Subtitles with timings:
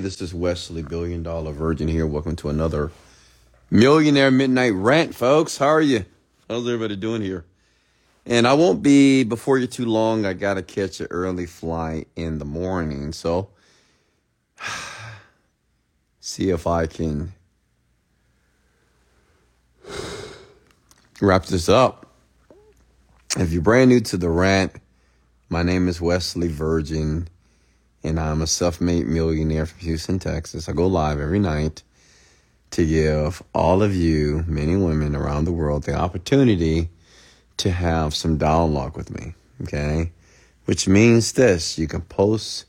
[0.00, 2.06] This is Wesley, Billion Dollar Virgin here.
[2.06, 2.92] Welcome to another
[3.68, 5.56] Millionaire Midnight Rant, folks.
[5.56, 6.04] How are you?
[6.48, 7.44] How's everybody doing here?
[8.24, 10.24] And I won't be before you too long.
[10.24, 13.12] I got to catch an early flight in the morning.
[13.12, 13.48] So,
[16.20, 17.32] see if I can
[21.20, 22.06] wrap this up.
[23.36, 24.72] If you're brand new to the rant,
[25.48, 27.28] my name is Wesley Virgin
[28.08, 30.68] and I'm a self made millionaire from Houston, Texas.
[30.68, 31.82] I go live every night
[32.70, 36.88] to give all of you, men and women around the world, the opportunity
[37.58, 39.34] to have some dialogue with me.
[39.62, 40.10] Okay?
[40.64, 42.64] Which means this you can post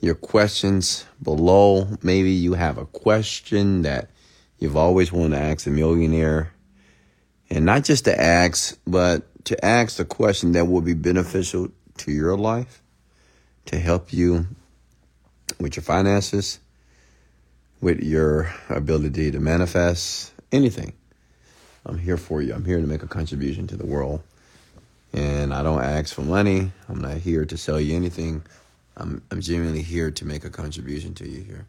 [0.00, 1.88] your questions below.
[2.02, 4.10] Maybe you have a question that
[4.58, 6.52] you've always wanted to ask a millionaire.
[7.48, 12.12] And not just to ask, but to ask a question that will be beneficial to
[12.12, 12.82] your life
[13.66, 14.46] to help you
[15.58, 16.60] with your finances,
[17.80, 20.92] with your ability to manifest anything.
[21.86, 22.54] I'm here for you.
[22.54, 24.22] I'm here to make a contribution to the world.
[25.12, 26.70] And I don't ask for money.
[26.88, 28.42] I'm not here to sell you anything.
[28.96, 31.66] I'm, I'm genuinely here to make a contribution to you here.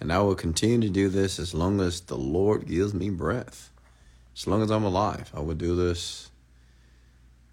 [0.00, 3.70] And I will continue to do this as long as the Lord gives me breath.
[4.34, 6.30] As long as I'm alive, I will do this.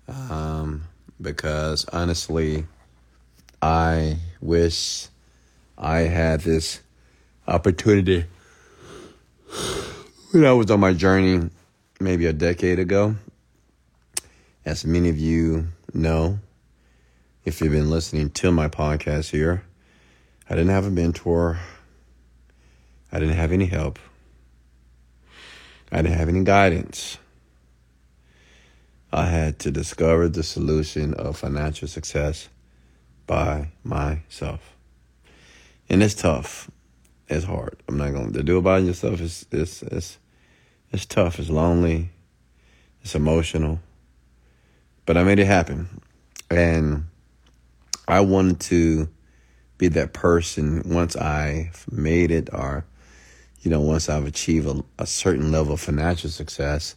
[0.08, 0.86] Um,
[1.22, 2.66] because honestly,
[3.62, 5.08] I wish
[5.82, 6.82] I had this
[7.48, 8.26] opportunity
[10.32, 11.50] when I was on my journey
[12.02, 13.16] maybe a decade ago.
[14.66, 16.40] As many of you know,
[17.46, 19.64] if you've been listening to my podcast here,
[20.50, 21.60] I didn't have a mentor.
[23.10, 24.00] I didn't have any help.
[25.94, 27.18] I didn't have any guidance.
[29.14, 32.50] I had to discover the solution of financial success
[33.26, 34.76] by myself.
[35.90, 36.70] And it's tough.
[37.28, 37.82] It's hard.
[37.88, 39.20] I'm not going to do it by yourself.
[39.22, 40.20] It's, it's, it's,
[40.92, 41.40] it's tough.
[41.40, 42.10] It's lonely.
[43.02, 43.80] It's emotional.
[45.06, 46.02] But I made it happen.
[46.52, 47.06] And
[48.08, 49.10] I wanted to
[49.78, 52.86] be that person once I made it or,
[53.62, 56.96] you know, once I've achieved a, a certain level of financial success.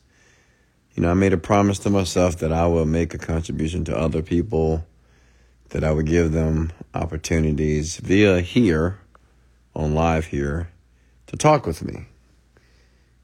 [0.94, 3.96] You know, I made a promise to myself that I will make a contribution to
[3.96, 4.84] other people
[5.72, 8.98] that I would give them opportunities via here,
[9.74, 10.70] on live here,
[11.26, 12.06] to talk with me.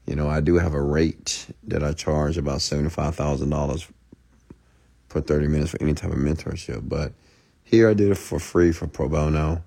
[0.07, 3.87] You know, I do have a rate that I charge about $75,000
[5.07, 6.89] for 30 minutes for any type of mentorship.
[6.89, 7.13] But
[7.63, 9.63] here I did it for free for pro bono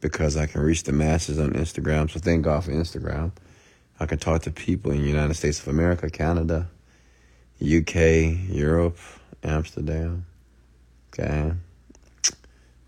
[0.00, 2.10] because I can reach the masses on Instagram.
[2.10, 3.30] So thank God for Instagram.
[4.00, 6.68] I can talk to people in the United States of America, Canada,
[7.62, 8.98] UK, Europe,
[9.44, 10.26] Amsterdam.
[11.12, 11.52] Okay.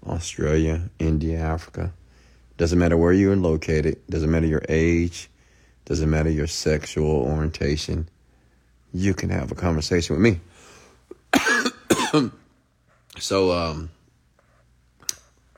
[0.07, 1.93] Australia, India, Africa.
[2.57, 5.29] Doesn't matter where you're located, doesn't matter your age,
[5.87, 8.09] doesn't matter your sexual orientation.
[8.93, 10.41] You can have a conversation with me.
[13.19, 13.91] so, um,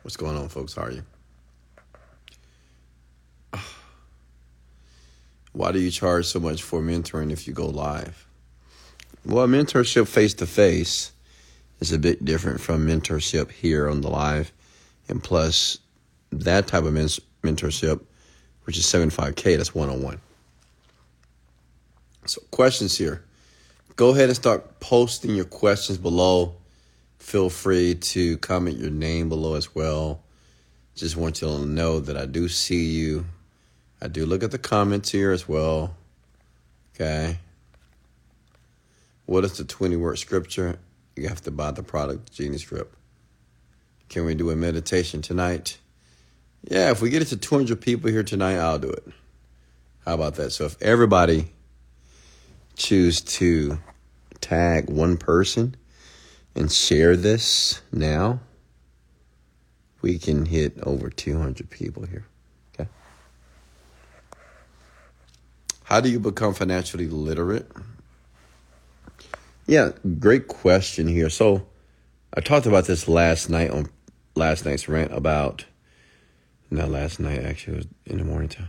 [0.03, 0.75] what's going on, folks?
[0.75, 1.03] How are you?
[5.53, 8.27] Why do you charge so much for mentoring if you go live?
[9.27, 11.13] Well, mentorship face to face
[11.81, 14.53] is a bit different from mentorship here on the live.
[15.09, 15.79] And plus,
[16.33, 18.01] that type of mentorship,
[18.65, 20.21] which is 75K, that's one on one.
[22.27, 23.23] So, questions here.
[23.95, 26.57] Go ahead and start posting your questions below.
[27.19, 30.23] Feel free to comment your name below as well.
[30.95, 33.27] Just want you to know that I do see you.
[34.01, 35.95] I do look at the comments here as well.
[36.95, 37.39] Okay.
[39.27, 40.79] What is the 20 word scripture?
[41.17, 42.95] You have to buy the product, Genie Script.
[44.09, 45.79] Can we do a meditation tonight?
[46.63, 49.05] Yeah, if we get it to 200 people here tonight, I'll do it.
[50.05, 50.51] How about that?
[50.51, 51.53] So if everybody
[52.77, 53.79] choose to
[54.41, 55.75] tag one person
[56.55, 58.41] and share this now,
[60.03, 62.27] we can hit over 200 people here.
[62.75, 62.89] Okay.
[65.85, 67.71] How do you become financially literate?
[69.67, 69.91] Yeah,
[70.21, 71.29] great question here.
[71.29, 71.67] So
[72.33, 73.89] I talked about this last night on
[74.37, 75.65] last night's rant about
[76.71, 78.69] not last night actually it was in the morning time.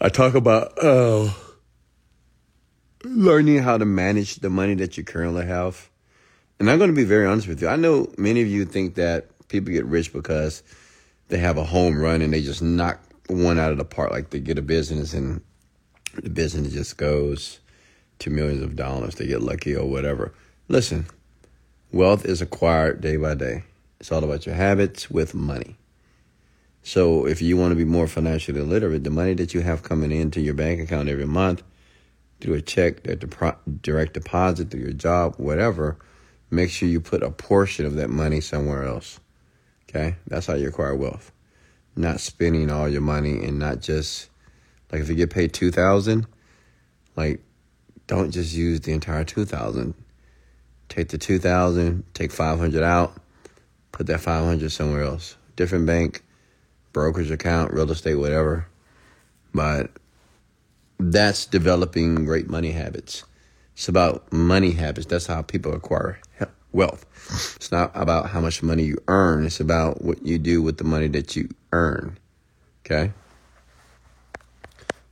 [0.00, 1.30] I talk about uh,
[3.04, 5.88] learning how to manage the money that you currently have.
[6.58, 7.68] And I'm going to be very honest with you.
[7.68, 10.62] I know many of you think that people get rich because
[11.28, 14.30] they have a home run and they just knock one out of the park, like
[14.30, 15.40] they get a business and
[16.22, 17.60] the business just goes
[18.20, 19.16] to millions of dollars.
[19.16, 20.32] They get lucky or whatever.
[20.68, 21.06] Listen,
[21.92, 23.64] wealth is acquired day by day.
[23.98, 25.76] It's all about your habits with money.
[26.82, 30.10] So if you want to be more financially literate, the money that you have coming
[30.10, 31.62] into your bank account every month
[32.40, 35.98] through a check, a direct deposit, through your job, whatever,
[36.50, 39.20] make sure you put a portion of that money somewhere else.
[39.88, 40.16] Okay?
[40.26, 41.32] That's how you acquire wealth.
[41.96, 44.30] Not spending all your money and not just
[44.90, 46.26] like if you get paid 2000,
[47.16, 47.42] like
[48.10, 49.94] don't just use the entire 2000.
[50.88, 53.14] Take the 2000, take 500 out,
[53.92, 55.36] put that 500 somewhere else.
[55.54, 56.24] Different bank,
[56.92, 58.66] brokerage account, real estate, whatever.
[59.54, 59.92] But
[60.98, 63.22] that's developing great money habits.
[63.74, 65.06] It's about money habits.
[65.06, 66.18] That's how people acquire
[66.72, 67.06] wealth.
[67.54, 69.46] It's not about how much money you earn.
[69.46, 72.18] It's about what you do with the money that you earn.
[72.84, 73.12] Okay?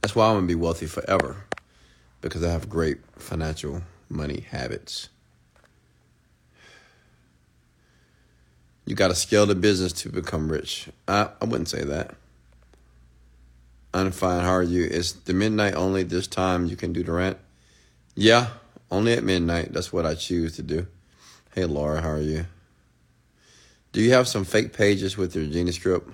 [0.03, 1.45] That's why I'm going to be wealthy forever
[2.21, 5.09] because I have great financial money habits.
[8.87, 10.89] You got to scale the business to become rich.
[11.07, 12.15] I, I wouldn't say that.
[13.93, 14.85] Undefined how are you?
[14.85, 17.39] It's the midnight only this time you can do the rent?
[18.15, 18.49] Yeah,
[18.91, 19.73] only at midnight.
[19.73, 20.87] That's what I choose to do.
[21.55, 22.47] Hey Laura, how are you?
[23.93, 26.11] Do you have some fake pages with your Genie script?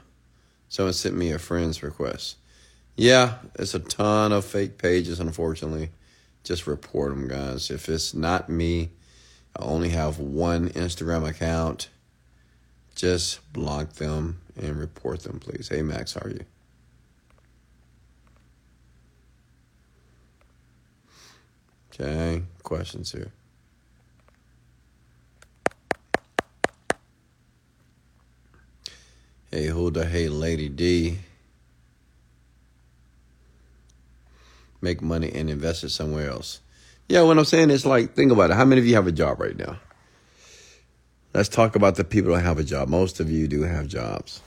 [0.69, 2.37] Someone sent me a friend's request.
[2.97, 5.91] Yeah, it's a ton of fake pages, unfortunately.
[6.45, 7.71] Just report them, guys.
[7.71, 8.91] If it's not me,
[9.59, 11.89] I only have one Instagram account.
[12.95, 15.69] Just block them and report them, please.
[15.69, 16.45] Hey, Max, how are you?
[21.93, 23.33] Okay, questions here.
[29.51, 30.05] Hey, Hulda.
[30.05, 31.19] Hey, Lady D.
[34.85, 36.61] Make money and invest it somewhere else.
[37.09, 38.57] Yeah, what I'm saying is like, think about it.
[38.57, 39.79] How many of you have a job right now?
[41.33, 42.89] Let's talk about the people that have a job.
[42.89, 44.43] Most of you do have jobs.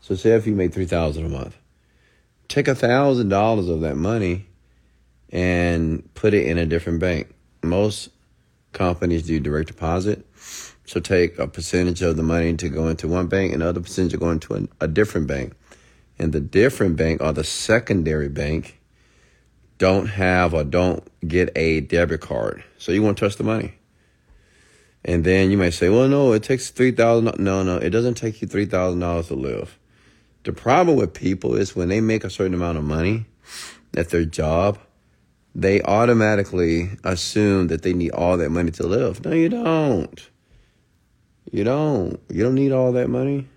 [0.00, 1.58] So say if you make three thousand a month,
[2.48, 4.46] take a thousand dollars of that money
[5.30, 7.32] and put it in a different bank.
[7.62, 8.08] Most
[8.72, 10.26] companies do direct deposit.
[10.86, 14.12] So take a percentage of the money to go into one bank and other percentage
[14.12, 15.52] to go into a, a different bank.
[16.18, 18.80] And the different bank or the secondary bank
[19.82, 22.62] don't have or don't get a debit card.
[22.78, 23.74] So you won't touch the money.
[25.04, 27.40] And then you might say, well, no, it takes $3,000.
[27.40, 29.76] No, no, it doesn't take you $3,000 to live.
[30.44, 33.26] The problem with people is when they make a certain amount of money
[33.96, 34.78] at their job,
[35.52, 39.24] they automatically assume that they need all that money to live.
[39.24, 40.28] No, you don't.
[41.50, 42.20] You don't.
[42.28, 43.48] You don't need all that money,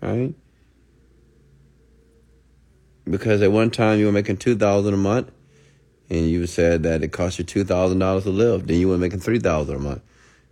[0.00, 0.34] right?
[3.04, 5.30] Because at one time you were making two thousand a month,
[6.12, 8.66] and you said that it cost you two thousand dollars to live.
[8.66, 10.02] Then you were making three thousand a month.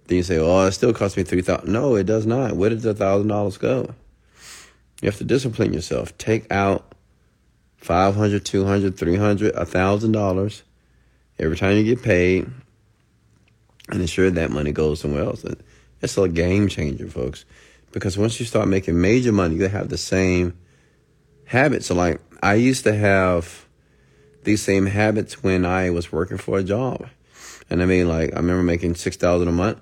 [0.07, 1.71] Then you say, "Oh, it still cost me three thousand.
[1.71, 2.57] No, it does not.
[2.57, 3.95] Where does the thousand dollars go?
[5.03, 6.17] You have to discipline yourself.
[6.17, 6.95] Take out
[7.79, 10.63] 500 200 300 $1,000
[11.39, 12.47] every time you get paid
[13.89, 15.45] and ensure that money goes somewhere else.
[16.03, 17.45] It's a game changer, folks.
[17.93, 20.57] Because once you start making major money, you have the same
[21.47, 21.87] habits.
[21.87, 23.67] So, like, I used to have
[24.45, 27.09] these same habits when I was working for a job.
[27.69, 29.81] And I mean, like, I remember making 6000 a month,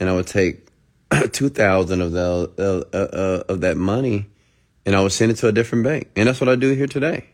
[0.00, 0.68] and I would take
[1.32, 4.26] 2000 of, the, uh, uh, of that money
[4.88, 6.08] and I would send it to a different bank.
[6.16, 7.26] And that's what I do here today.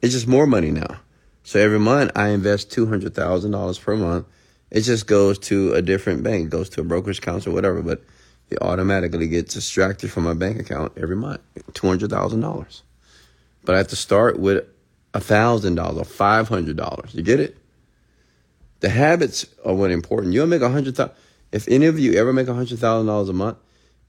[0.00, 1.00] It's just more money now.
[1.42, 4.26] So every month I invest $200,000 per month.
[4.70, 7.82] It just goes to a different bank, it goes to a brokerage account or whatever,
[7.82, 8.02] but
[8.48, 11.42] it automatically gets extracted from my bank account every month,
[11.72, 12.82] $200,000.
[13.66, 14.64] But I have to start with
[15.14, 17.14] $1,000 or $500.
[17.14, 17.56] You get it?
[18.80, 20.34] The habits are what important.
[20.34, 21.14] You'll make a hundred thousand.
[21.50, 23.58] If any of you ever make a hundred thousand dollars a month,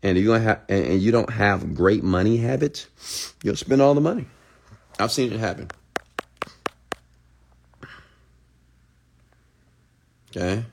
[0.03, 2.87] and you gonna have and, and you don't have great money habits,
[3.43, 4.25] you'll spend all the money.
[4.99, 5.69] I've seen it happen.
[10.29, 10.63] Okay.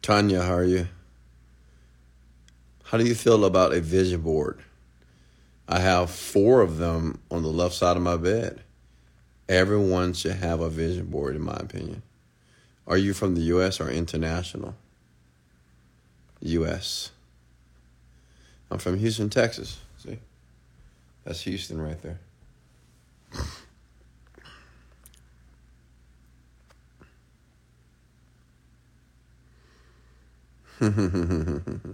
[0.00, 0.88] Tanya, how are you?
[2.82, 4.60] How do you feel about a vision board?
[5.72, 8.60] I have four of them on the left side of my bed.
[9.48, 12.02] Everyone should have a vision board, in my opinion.
[12.86, 13.80] Are you from the U.S.
[13.80, 14.74] or international?
[16.42, 17.10] U.S.
[18.70, 19.78] I'm from Houston, Texas.
[19.96, 20.18] See?
[21.24, 22.18] That's Houston right there.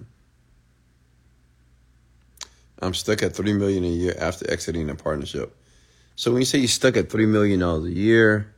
[2.81, 5.55] I'm stuck at three million a year after exiting a partnership.
[6.17, 8.53] So when you say you're stuck at three million dollars a year,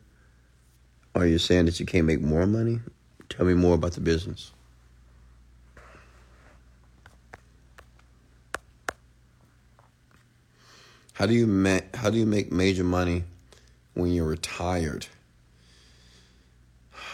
[1.15, 2.81] are you saying that you can't make more money?
[3.29, 4.53] Tell me more about the business.
[11.15, 13.25] How do you ma- how do you make major money
[13.95, 15.07] when you're retired?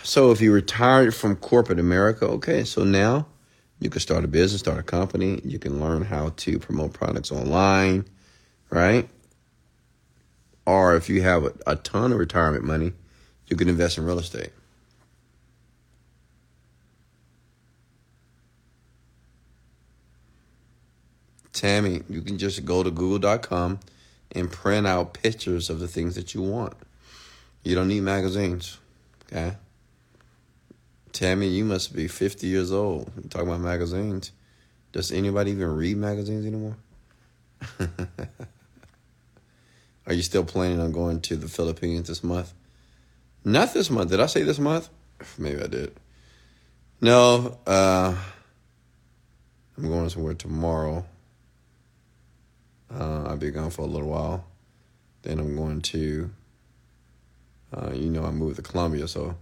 [0.05, 3.27] So if you retired from corporate America, okay, so now
[3.79, 5.41] you can start a business, start a company.
[5.45, 8.07] You can learn how to promote products online,
[8.71, 9.09] right?
[10.65, 12.93] Or if you have a, a ton of retirement money,
[13.47, 14.51] you can invest in real estate.
[21.53, 23.81] Tammy, you can just go to google.com
[24.33, 26.75] and print out pictures of the things that you want.
[27.63, 28.79] You don't need magazines,
[29.25, 29.57] okay?
[31.17, 33.11] Tammy, you must be 50 years old.
[33.17, 34.33] You're talking about magazines.
[34.93, 36.77] Does anybody even read magazines anymore?
[40.07, 42.53] Are you still planning on going to the Philippines this month?
[43.47, 44.11] Not this month.
[44.11, 44.91] Did I say this month?
[45.39, 45.97] Maybe I did.
[47.01, 48.15] No, uh,
[49.79, 51.03] I'm going somewhere tomorrow.
[52.95, 54.45] Uh, I'll be gone for a little while.
[55.23, 56.31] Then I'm going to,
[57.75, 59.35] uh, you know, I moved to Colombia, so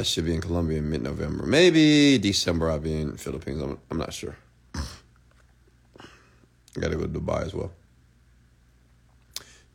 [0.00, 1.44] I should be in Colombia in mid November.
[1.44, 3.60] Maybe December I'll be in Philippines.
[3.60, 4.34] I'm, I'm not sure.
[4.74, 4.80] I
[6.80, 7.70] got to go to Dubai as well.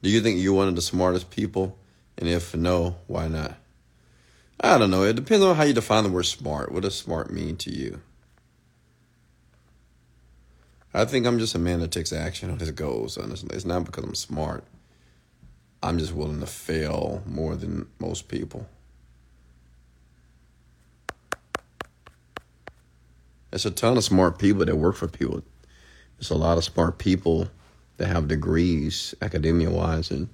[0.01, 1.77] Do you think you're one of the smartest people?
[2.17, 3.55] And if no, why not?
[4.59, 5.03] I don't know.
[5.03, 6.71] It depends on how you define the word smart.
[6.71, 8.01] What does smart mean to you?
[10.91, 13.55] I think I'm just a man that takes action on his goals, honestly.
[13.55, 14.63] It's not because I'm smart.
[15.83, 18.67] I'm just willing to fail more than most people.
[23.55, 25.41] There's a ton of smart people that work for people.
[26.17, 27.47] There's a lot of smart people
[27.95, 30.27] that have degrees, academia wise, and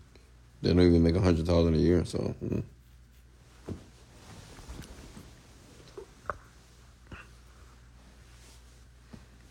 [0.63, 2.03] they don't even make a hundred thousand a year.
[2.03, 2.33] So.
[2.43, 2.63] Mm.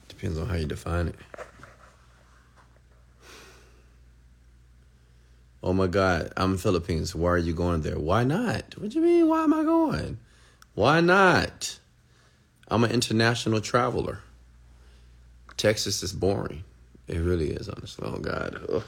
[0.09, 1.15] Depends on how you define it.
[5.62, 7.15] Oh my God, I'm in Philippines.
[7.15, 8.00] Why are you going there?
[8.00, 8.77] Why not?
[8.79, 9.29] What do you mean?
[9.29, 10.19] Why am I going?
[10.75, 11.79] Why not?
[12.71, 14.21] I'm an international traveler.
[15.57, 16.65] Texas is boring.
[17.09, 18.09] It really is, honestly.
[18.09, 18.85] Oh God, Ugh.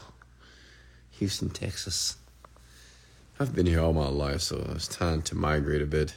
[1.10, 2.16] Houston, Texas.
[3.40, 6.14] I've been here all my life, so it's time to migrate a bit.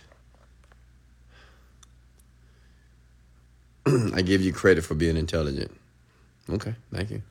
[4.14, 5.76] I give you credit for being intelligent.
[6.50, 7.24] Okay, thank you.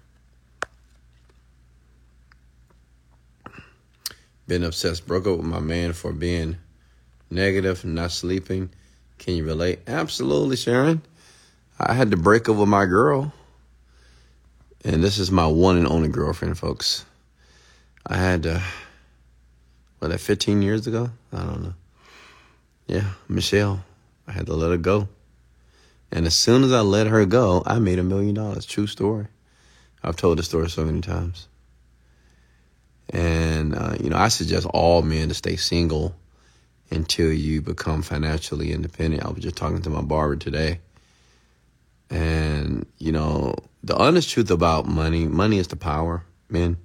[4.49, 5.07] Been obsessed.
[5.07, 6.57] Broke up with my man for being
[7.31, 8.71] negative, not sleeping.
[9.19, 9.81] Can you relate?
[9.87, 11.03] Absolutely, Sharon.
[11.79, 13.33] I had to break up with my girl.
[14.85, 17.05] And this is my one and only girlfriend, folks.
[18.07, 18.63] I had to,
[19.99, 21.11] what, that 15 years ago?
[21.33, 21.75] I don't know.
[22.87, 23.83] Yeah, Michelle.
[24.29, 25.09] I had to let her go.
[26.13, 28.67] And as soon as I let her go, I made a million dollars.
[28.67, 29.27] True story.
[30.03, 31.49] I've told the story so many times.
[33.11, 36.15] And, uh, you know, I suggest all men to stay single
[36.91, 39.25] until you become financially independent.
[39.25, 40.81] I was just talking to my barber today.
[42.11, 46.77] And, you know, the honest truth about money, money is the power, man.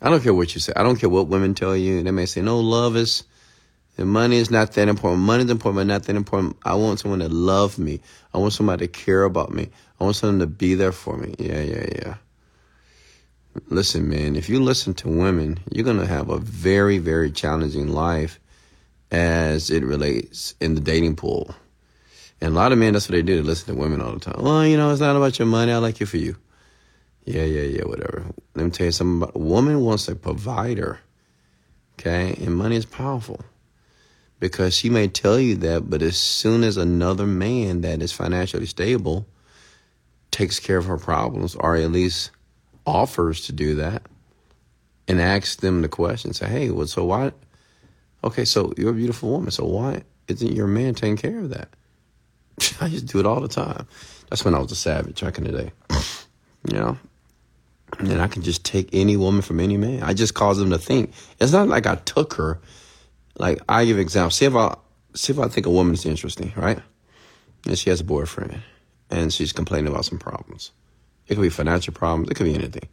[0.00, 0.72] I don't care what you say.
[0.76, 2.02] I don't care what women tell you.
[2.02, 3.24] They may say, no, love is
[3.96, 5.22] and money is not that important.
[5.22, 6.56] Money is important, but not that important.
[6.64, 8.00] I want someone to love me.
[8.32, 9.70] I want somebody to care about me.
[10.00, 11.34] I want someone to be there for me.
[11.38, 12.14] Yeah, yeah, yeah.
[13.68, 17.92] Listen, man, if you listen to women, you're going to have a very, very challenging
[17.92, 18.40] life
[19.14, 21.54] as it relates in the dating pool.
[22.40, 23.36] And a lot of men, that's what they do.
[23.36, 24.42] They listen to women all the time.
[24.42, 25.70] Well, you know, it's not about your money.
[25.70, 26.36] I like you for you.
[27.24, 28.24] Yeah, yeah, yeah, whatever.
[28.56, 30.98] Let me tell you something about a woman wants a provider.
[31.96, 32.36] Okay?
[32.44, 33.40] And money is powerful
[34.40, 38.66] because she may tell you that, but as soon as another man that is financially
[38.66, 39.26] stable
[40.32, 42.32] takes care of her problems, or at least
[42.84, 44.02] offers to do that,
[45.06, 47.30] and asks them the question, say, "Hey, well, so why?
[48.24, 51.68] Okay, so you're a beautiful woman, so why isn't your man taking care of that?"
[52.80, 53.86] I used to do it all the time.
[54.30, 55.72] That's when I was a savage back in the day,
[56.70, 56.98] you know.
[57.98, 60.02] And I can just take any woman from any man.
[60.02, 61.12] I just cause them to think.
[61.40, 62.58] It's not like I took her
[63.38, 64.36] like I give examples.
[64.36, 64.76] See if I
[65.14, 66.80] see if I think a woman's interesting, right?
[67.66, 68.60] And she has a boyfriend,
[69.10, 70.72] and she's complaining about some problems.
[71.28, 72.30] It could be financial problems.
[72.30, 72.88] It could be anything.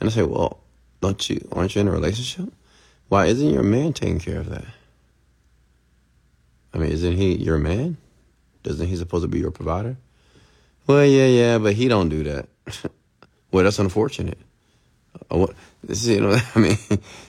[0.00, 0.60] And I say, well,
[1.00, 2.52] don't you aren't you in a relationship?
[3.08, 4.64] Why isn't your man taking care of that?
[6.72, 7.96] I mean, isn't he your man?
[8.62, 9.96] Doesn't he supposed to be your provider?
[10.86, 12.48] Well, yeah, yeah, but he don't do that.
[13.52, 14.38] well, that's unfortunate.
[15.30, 16.78] Uh, what this you know I mean.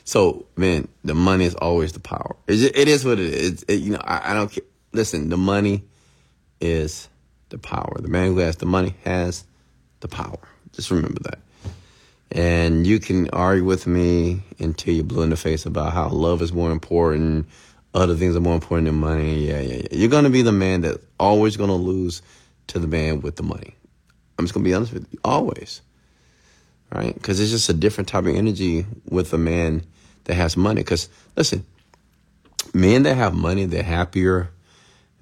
[0.04, 2.36] So man, the money is always the power.
[2.48, 3.64] It, just, it is what it is.
[3.68, 4.64] It, you know I, I don't care.
[4.92, 5.84] Listen, the money
[6.60, 7.10] is
[7.50, 7.96] the power.
[8.00, 9.46] The man who has the money has
[10.00, 10.40] the power.
[10.72, 11.40] Just remember that.
[12.32, 16.42] And you can argue with me until you're blue in the face about how love
[16.42, 17.48] is more important,
[17.94, 19.48] other things are more important than money.
[19.48, 19.88] Yeah, yeah, yeah.
[19.92, 22.22] You're gonna be the man that's always gonna lose
[22.68, 23.76] to the man with the money.
[24.38, 25.82] I'm just gonna be honest with you, always.
[26.92, 27.14] Right?
[27.14, 29.84] Because it's just a different type of energy with a man
[30.26, 30.82] that has money.
[30.82, 31.66] Because listen,
[32.74, 34.50] men that have money, they're happier.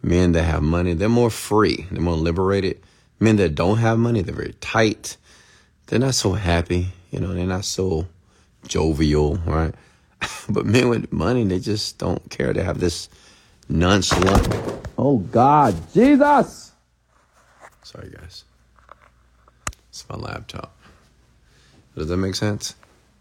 [0.01, 1.87] Men that have money, they're more free.
[1.89, 2.81] They're more liberated.
[3.19, 5.15] Men that don't have money, they're very tight.
[5.93, 6.87] They're not so happy.
[7.11, 8.07] You know, they're not so
[8.67, 9.75] jovial, right?
[10.49, 12.51] but men with money, they just don't care.
[12.51, 13.09] They have this
[13.69, 14.47] nonchalant.
[14.97, 16.71] Oh God, Jesus!
[17.83, 18.43] Sorry, guys.
[19.89, 20.75] It's my laptop.
[21.95, 22.73] Does that make sense?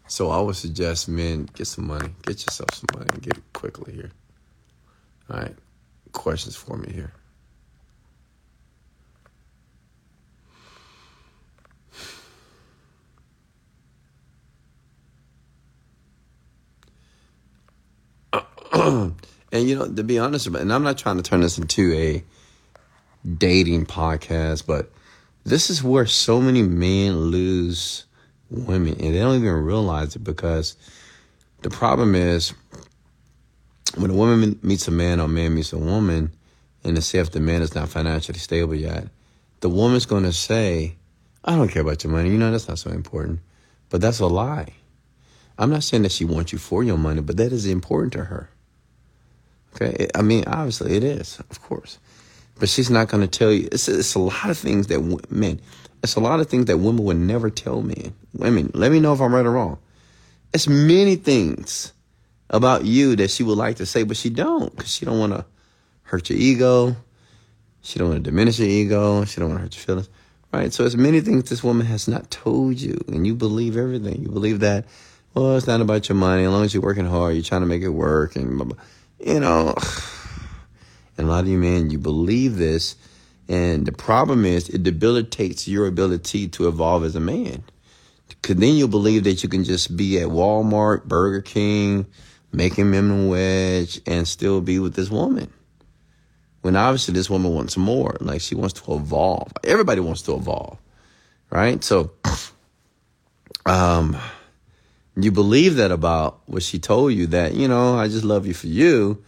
[0.07, 3.43] So I would suggest men get some money, get yourself some money, and get it
[3.53, 4.11] quickly here.
[5.29, 5.55] All right,
[6.11, 7.13] questions for me here.
[19.51, 22.23] and you know, to be honest, and I'm not trying to turn this into a
[23.37, 24.91] dating podcast, but
[25.43, 28.05] this is where so many men lose
[28.49, 30.75] women and they don't even realize it because
[31.61, 32.53] the problem is
[33.95, 36.31] when a woman meets a man or a man meets a woman
[36.83, 39.07] and they say if the man is not financially stable yet,
[39.59, 40.95] the woman's going to say,
[41.45, 42.29] I don't care about your money.
[42.29, 43.39] You know, that's not so important.
[43.89, 44.73] But that's a lie.
[45.57, 48.25] I'm not saying that she wants you for your money, but that is important to
[48.25, 48.49] her.
[49.75, 50.07] Okay.
[50.15, 51.99] I mean, obviously it is, of course.
[52.59, 53.67] But she's not going to tell you.
[53.71, 55.01] It's, it's a lot of things that
[55.31, 55.59] men,
[56.03, 58.13] it's a lot of things that women would never tell men.
[58.33, 59.79] Women, let me know if I'm right or wrong.
[60.53, 61.93] It's many things
[62.49, 65.33] about you that she would like to say, but she don't because she don't want
[65.33, 65.45] to
[66.03, 66.95] hurt your ego.
[67.81, 69.25] She don't want to diminish your ego.
[69.25, 70.09] She don't want to hurt your feelings.
[70.53, 70.71] Right?
[70.71, 74.21] So it's many things this woman has not told you, and you believe everything.
[74.21, 74.85] You believe that,
[75.33, 76.43] well, it's not about your money.
[76.43, 78.77] As long as you're working hard, you're trying to make it work, and blah, blah.
[79.25, 79.75] You know.
[81.15, 82.95] And a lot of you men, you believe this,
[83.47, 87.63] and the problem is it debilitates your ability to evolve as a man.
[88.27, 92.07] Because then you'll believe that you can just be at Walmart, Burger King,
[92.51, 95.53] making minimum wage, and still be with this woman.
[96.61, 98.17] When obviously this woman wants more.
[98.19, 99.51] Like she wants to evolve.
[99.63, 100.79] Everybody wants to evolve.
[101.49, 101.83] Right?
[101.83, 102.11] So,
[103.67, 104.17] um,
[105.15, 108.53] you believe that about what she told you that, you know, I just love you
[108.53, 109.23] for you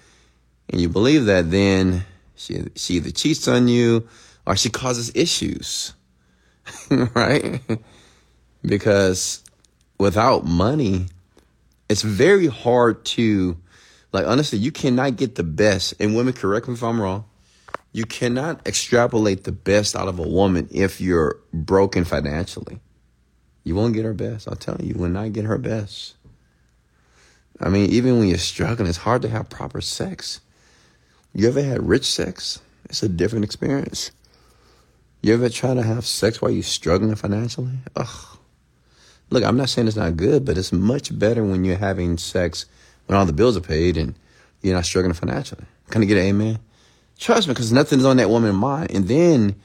[0.70, 4.08] and you believe that, then she, she either cheats on you
[4.48, 5.94] or she causes issues,
[6.90, 7.62] right?
[8.66, 9.44] because
[10.00, 11.06] without money,
[11.90, 13.58] it's very hard to,
[14.12, 15.94] like, honestly, you cannot get the best.
[16.00, 17.26] And women, correct me if I'm wrong.
[17.92, 22.80] You cannot extrapolate the best out of a woman if you're broken financially.
[23.66, 24.48] You won't get her best.
[24.48, 26.16] I'll tell you, you will not get her best.
[27.60, 30.40] I mean, even when you're struggling, it's hard to have proper sex.
[31.34, 32.62] You ever had rich sex?
[32.86, 34.12] It's a different experience.
[35.22, 37.80] You ever try to have sex while you're struggling financially?
[37.96, 38.38] Ugh.
[39.32, 42.68] Look, I'm not saying it's not good, but it's much better when you're having sex
[43.08, 44.14] when all the bills are paid and
[44.62, 45.66] you're not struggling financially.
[45.90, 46.60] Can I get an amen?
[47.18, 48.92] Trust me, because nothing's on that woman's mind.
[48.92, 49.56] And then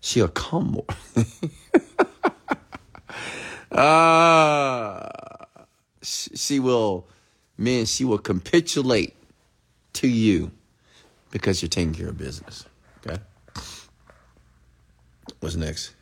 [0.00, 0.86] she'll come more.
[3.72, 5.08] Ah,
[5.56, 5.64] uh,
[6.02, 7.06] she will,
[7.58, 9.14] man, she will capitulate
[9.94, 10.50] to you
[11.30, 12.64] because you're taking care of business.
[13.04, 13.20] Okay?
[15.40, 15.94] What's next?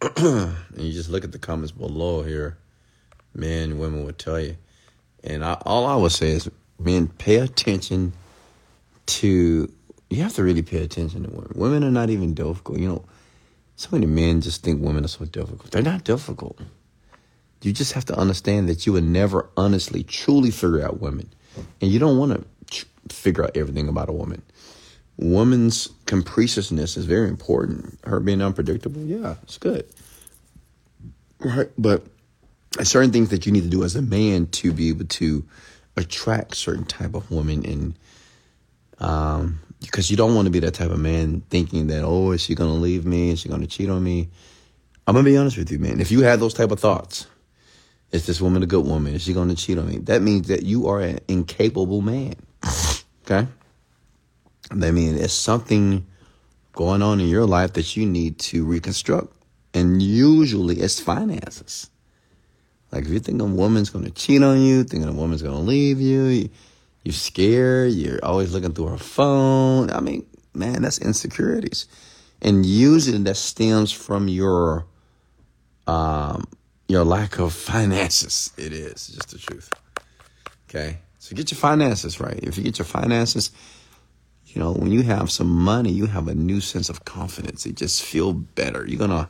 [0.16, 2.58] and you just look at the comments below here,
[3.34, 4.56] men and women will tell you.
[5.24, 8.12] And I, all I would say is, men, pay attention
[9.06, 9.72] to.
[10.10, 11.52] You have to really pay attention to women.
[11.54, 12.78] Women are not even difficult.
[12.78, 13.04] You know,
[13.76, 15.70] so many men just think women are so difficult.
[15.70, 16.58] They're not difficult.
[17.62, 21.28] You just have to understand that you would never honestly, truly figure out women.
[21.80, 24.42] And you don't want to figure out everything about a woman.
[25.16, 27.98] Woman's capriciousness is very important.
[28.04, 29.86] Her being unpredictable, yeah, it's good.
[31.40, 31.70] Right.
[31.78, 32.06] But
[32.82, 35.44] certain things that you need to do as a man to be able to
[35.96, 37.98] attract certain type of woman and
[38.98, 42.42] um because you don't want to be that type of man thinking that oh is
[42.42, 44.28] she gonna leave me is she gonna cheat on me
[45.06, 47.26] i'm gonna be honest with you man if you had those type of thoughts
[48.12, 49.14] is this woman a good woman?
[49.14, 49.98] Is she going to cheat on me?
[49.98, 52.34] That means that you are an incapable man.
[53.24, 53.46] Okay?
[54.70, 56.06] That means there's something
[56.72, 59.32] going on in your life that you need to reconstruct.
[59.74, 61.90] And usually it's finances.
[62.92, 65.56] Like if you think a woman's going to cheat on you, thinking a woman's going
[65.56, 66.48] to leave you,
[67.06, 69.90] you are scared, you're always looking through her phone.
[69.92, 71.86] I mean, man, that's insecurities.
[72.42, 74.86] and usually that stems from your
[75.86, 76.48] um,
[76.88, 78.52] your lack of finances.
[78.58, 79.70] It is just the truth.
[80.68, 82.40] Okay, so get your finances right.
[82.42, 83.52] If you get your finances,
[84.46, 87.64] you know when you have some money, you have a new sense of confidence.
[87.64, 88.84] You just feel better.
[88.84, 89.28] You're gonna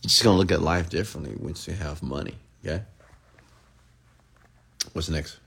[0.00, 2.36] you're just gonna look at life differently once you have money.
[2.64, 2.84] Okay.
[4.92, 5.41] What's next?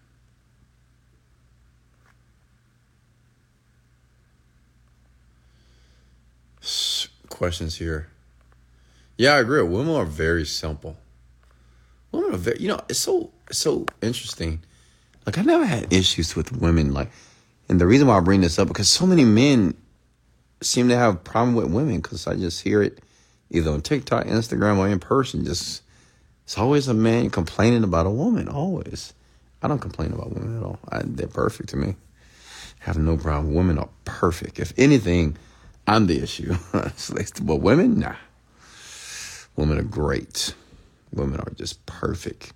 [7.30, 8.08] Questions here.
[9.17, 9.62] Yeah, I agree.
[9.62, 10.97] Women are very simple.
[12.12, 14.63] Women are very, you know, it's so it's so interesting.
[15.25, 16.93] Like I never had issues with women.
[16.93, 17.12] Like,
[17.69, 19.75] and the reason why I bring this up because so many men
[20.62, 22.99] seem to have a problem with women because I just hear it
[23.51, 25.45] either on TikTok, Instagram, or in person.
[25.45, 25.84] Just
[26.45, 28.47] it's always a man complaining about a woman.
[28.47, 29.13] Always.
[29.62, 30.80] I don't complain about women at all.
[30.89, 31.95] I, they're perfect to me.
[32.80, 33.54] Have no problem.
[33.54, 34.60] Women are perfect.
[34.60, 35.38] If anything,
[35.87, 36.55] I'm the issue.
[36.73, 38.15] but women, nah.
[39.55, 40.53] Women are great.
[41.13, 42.53] Women are just perfect.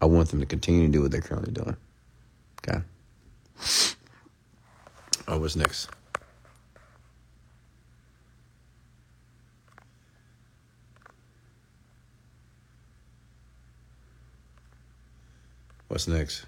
[0.00, 1.76] I want them to continue to do what they're currently doing.
[2.68, 2.80] Okay.
[5.28, 5.88] Oh, what's next?
[15.88, 16.46] What's next?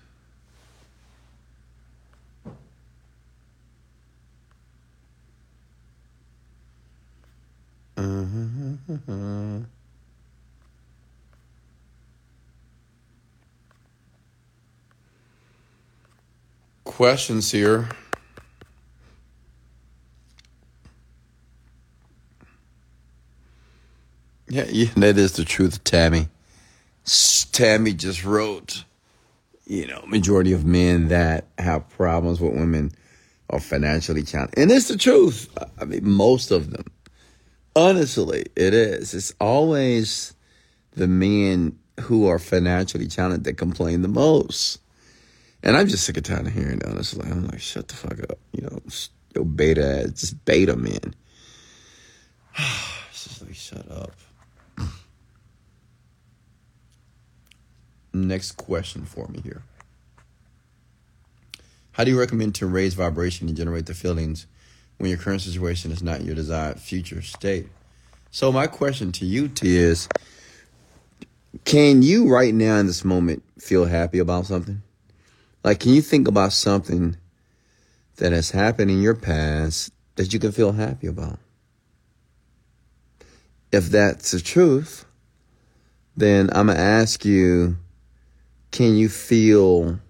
[7.97, 9.59] Uh-huh.
[16.85, 17.89] Questions here.
[24.49, 26.29] Yeah, yeah, that is the truth, Tammy.
[27.53, 28.85] Tammy just wrote
[29.67, 32.93] you know, majority of men that have problems with women
[33.51, 34.59] are financially challenged.
[34.59, 35.49] And it's the truth.
[35.81, 36.85] I mean, most of them.
[37.77, 39.15] Honestly, it is.
[39.15, 40.35] It's always
[40.93, 44.79] the men who are financially challenged that complain the most.
[45.63, 47.29] And I'm just sick of tired of hearing it, honestly.
[47.29, 48.39] I'm like, shut the fuck up.
[48.53, 48.81] You know,
[49.35, 51.15] yo, beta, just beta men.
[52.59, 54.13] it's just like, shut up.
[58.13, 59.63] Next question for me here.
[61.93, 64.47] How do you recommend to raise vibration and generate the feelings
[65.05, 67.69] when your current situation is not your desired future state?
[68.31, 70.09] So my question to you T is
[71.67, 74.81] can you right now in this moment feel happy about something?
[75.63, 77.19] Like can you think about something
[78.17, 81.39] that has happened in your past that you can feel happy about?
[83.71, 85.05] If that's the truth,
[86.17, 87.77] then I'm going to ask you
[88.71, 90.01] can you feel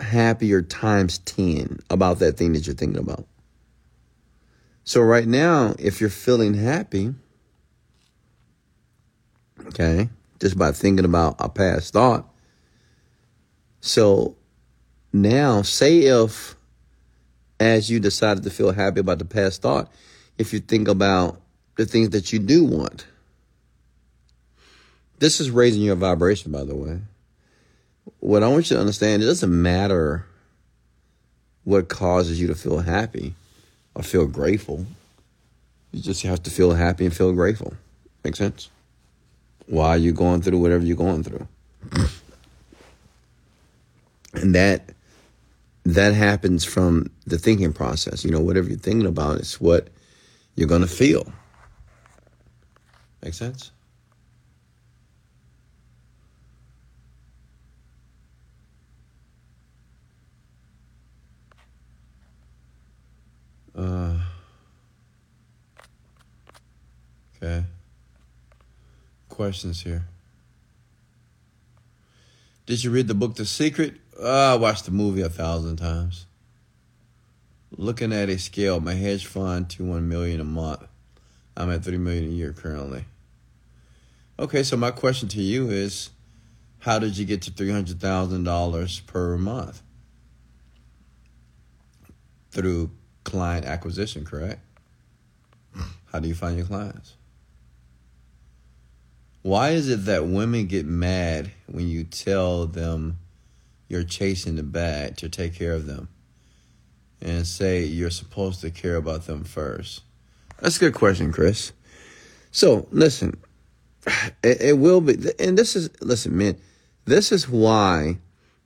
[0.00, 3.26] happier times 10 about that thing that you're thinking about?
[4.84, 7.14] So, right now, if you're feeling happy,
[9.66, 10.08] okay,
[10.40, 12.26] just by thinking about a past thought,
[13.80, 14.36] so
[15.12, 16.56] now, say if
[17.58, 19.92] as you decided to feel happy about the past thought,
[20.38, 21.40] if you think about
[21.76, 23.06] the things that you do want,
[25.18, 27.00] this is raising your vibration, by the way.
[28.20, 30.26] What I want you to understand, it doesn't matter
[31.64, 33.34] what causes you to feel happy
[33.94, 34.86] or feel grateful.
[35.92, 37.74] You just have to feel happy and feel grateful.
[38.24, 38.70] Make sense?
[39.66, 41.46] Why are you going through whatever you're going through?
[44.34, 44.90] and that
[45.84, 48.24] that happens from the thinking process.
[48.24, 49.88] You know, whatever you're thinking about is what
[50.54, 51.32] you're gonna feel.
[53.22, 53.70] Make sense?
[63.80, 64.12] Uh,
[67.36, 67.64] okay.
[69.30, 70.04] Questions here.
[72.66, 73.94] Did you read the book The Secret?
[74.20, 76.26] Uh, I watched the movie a thousand times.
[77.74, 80.86] Looking at a scale, my hedge fund to one million a month.
[81.56, 83.06] I'm at three million a year currently.
[84.38, 86.10] Okay, so my question to you is,
[86.80, 89.82] how did you get to three hundred thousand dollars per month?
[92.50, 92.90] Through
[93.30, 94.60] client acquisition, correct?
[96.12, 97.14] How do you find your clients?
[99.42, 103.18] Why is it that women get mad when you tell them
[103.88, 106.08] you're chasing the bag to take care of them
[107.22, 110.02] and say you're supposed to care about them first?
[110.58, 111.72] That's a good question, Chris.
[112.50, 113.38] So, listen,
[114.42, 116.56] it, it will be, and this is, listen, man,
[117.06, 118.18] this is why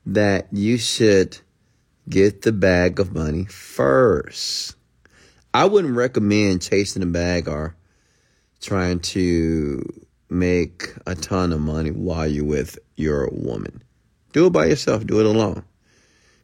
[0.07, 1.39] that you should
[2.09, 4.77] Get the bag of money first.
[5.55, 7.77] I wouldn't recommend chasing a bag or
[8.61, 9.83] trying to
[10.29, 13.83] make a ton of money while you're with your woman.
[14.33, 15.07] Do it by yourself.
[15.07, 15.65] Do it alone.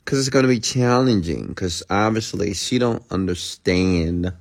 [0.05, 1.55] Cause it's going to be challenging.
[1.55, 4.33] Cause obviously she don't understand,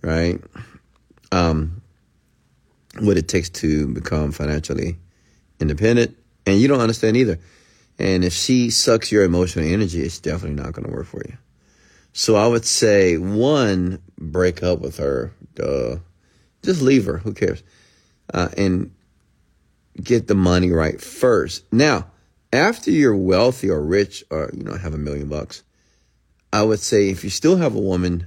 [0.00, 0.40] right?
[1.32, 1.82] Um,
[3.00, 4.98] what it takes to become financially
[5.58, 6.16] independent.
[6.46, 7.38] And you don't understand either.
[7.98, 11.36] And if she sucks your emotional energy, it's definitely not going to work for you.
[12.12, 15.32] So I would say one, break up with her.
[15.54, 15.96] Duh.
[16.62, 17.18] Just leave her.
[17.18, 17.62] Who cares?
[18.32, 18.92] Uh, and
[20.00, 21.64] get the money right first.
[21.72, 22.06] Now,
[22.52, 25.62] after you're wealthy or rich or, you know, have a million bucks,
[26.52, 28.26] I would say if you still have a woman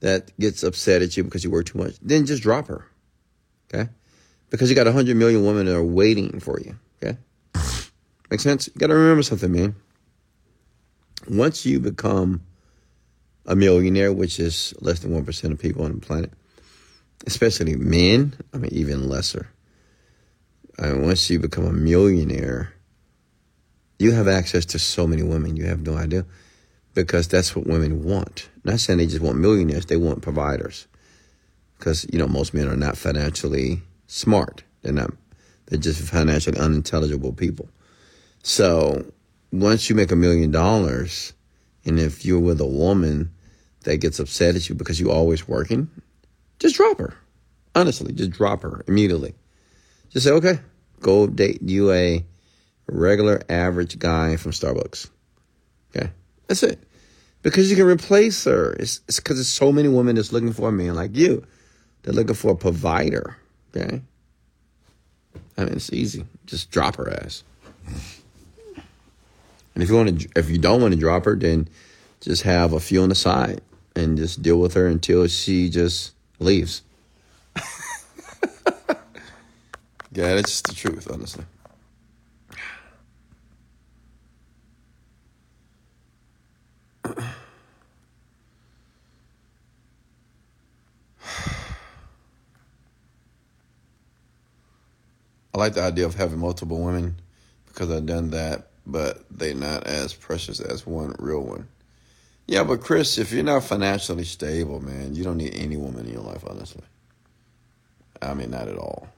[0.00, 2.86] that gets upset at you because you work too much, then just drop her.
[3.72, 3.90] Okay?
[4.50, 6.78] Because you got a hundred million women that are waiting for you.
[8.30, 8.68] Make sense?
[8.68, 9.74] You got to remember something, man.
[11.28, 12.42] Once you become
[13.46, 16.32] a millionaire, which is less than 1% of people on the planet,
[17.26, 19.48] especially men, I mean, even lesser.
[20.78, 22.72] I mean, once you become a millionaire,
[23.98, 26.24] you have access to so many women, you have no idea.
[26.94, 28.48] Because that's what women want.
[28.64, 30.86] Not saying they just want millionaires, they want providers.
[31.78, 34.64] Because, you know, most men are not financially smart.
[34.82, 35.12] They're not,
[35.66, 37.68] they're just financially unintelligible people.
[38.48, 39.04] So
[39.52, 41.34] once you make a million dollars,
[41.84, 43.30] and if you're with a woman
[43.84, 45.90] that gets upset at you because you're always working,
[46.58, 47.14] just drop her.
[47.74, 49.34] Honestly, just drop her immediately.
[50.08, 50.60] Just say, okay,
[51.00, 52.24] go date you a
[52.86, 55.10] regular average guy from Starbucks.
[55.94, 56.10] Okay,
[56.46, 56.82] that's it.
[57.42, 58.72] Because you can replace her.
[58.72, 61.44] It's because there's so many women that's looking for a man like you.
[62.02, 63.36] They're looking for a provider.
[63.76, 64.00] Okay.
[65.58, 66.24] I mean, it's easy.
[66.46, 67.44] Just drop her ass.
[69.78, 71.68] And if you want to, if you don't want to drop her, then
[72.20, 73.60] just have a few on the side
[73.94, 76.82] and just deal with her until she just leaves.
[80.10, 81.44] yeah, that's just the truth, honestly.
[87.04, 87.22] I
[95.54, 97.14] like the idea of having multiple women
[97.68, 101.68] because I've done that, but they're not as precious as one real one.
[102.46, 106.12] Yeah, but Chris, if you're not financially stable, man, you don't need any woman in
[106.12, 106.82] your life, honestly.
[108.22, 109.08] I mean, not at all.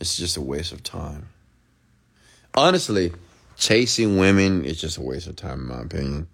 [0.00, 1.28] It's just a waste of time.
[2.54, 3.12] Honestly,
[3.56, 6.26] chasing women is just a waste of time, in my opinion.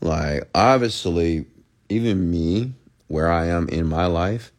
[0.00, 1.46] Like, obviously,
[1.88, 2.72] even me,
[3.06, 4.50] where I am in my life,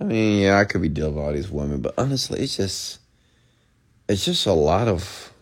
[0.00, 3.00] I mean, yeah, I could be dealing with all these women, but honestly, it's just,
[4.10, 5.32] it's just a lot of,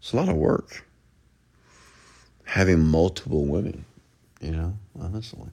[0.00, 0.84] it's a lot of work.
[2.44, 3.84] Having multiple women,
[4.40, 5.48] you know, honestly.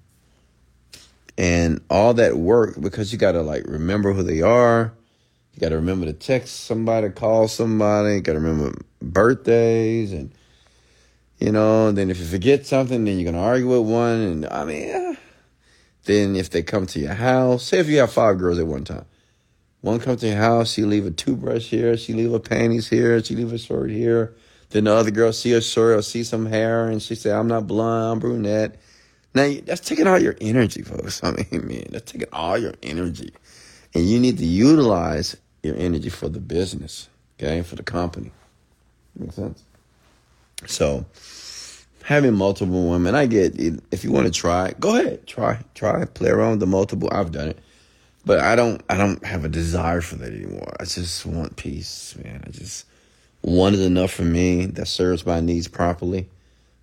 [1.38, 4.94] And all that work, because you got to like remember who they are.
[5.54, 8.16] You got to remember to text somebody, call somebody.
[8.16, 10.32] You got to remember birthdays and,
[11.40, 14.22] you know, and then if you forget something, then you're to argue with one.
[14.22, 15.16] And I mean, yeah
[16.06, 18.84] then if they come to your house, say if you have five girls at one
[18.84, 19.06] time,
[19.84, 23.22] one comes to your house, she leave a toothbrush here, she leave her panties here,
[23.22, 24.34] she leave a shirt here.
[24.70, 27.50] Then the other girl see a shirt or see some hair, and she say, "I'm
[27.50, 28.80] not blonde, I'm brunette."
[29.36, 31.22] Now that's taking all your energy, folks.
[31.24, 33.34] I mean, man, that's taking all your energy,
[33.94, 38.32] and you need to utilize your energy for the business, okay, for the company.
[39.18, 39.66] Make sense?
[40.66, 41.06] So
[42.04, 43.60] having multiple women, I get
[43.92, 47.10] if you want to try, go ahead, try, try, play around with the multiple.
[47.12, 47.60] I've done it,
[48.26, 50.74] but I don't, I don't have a desire for that anymore.
[50.80, 52.44] I just want peace, man.
[52.46, 52.86] I just
[53.44, 56.30] one is enough for me that serves my needs properly.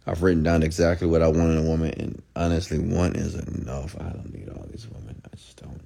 [0.06, 3.96] I've written down exactly what I want in a woman, and honestly, one is enough.
[3.98, 5.22] I don't need all these women.
[5.24, 5.80] I just don't.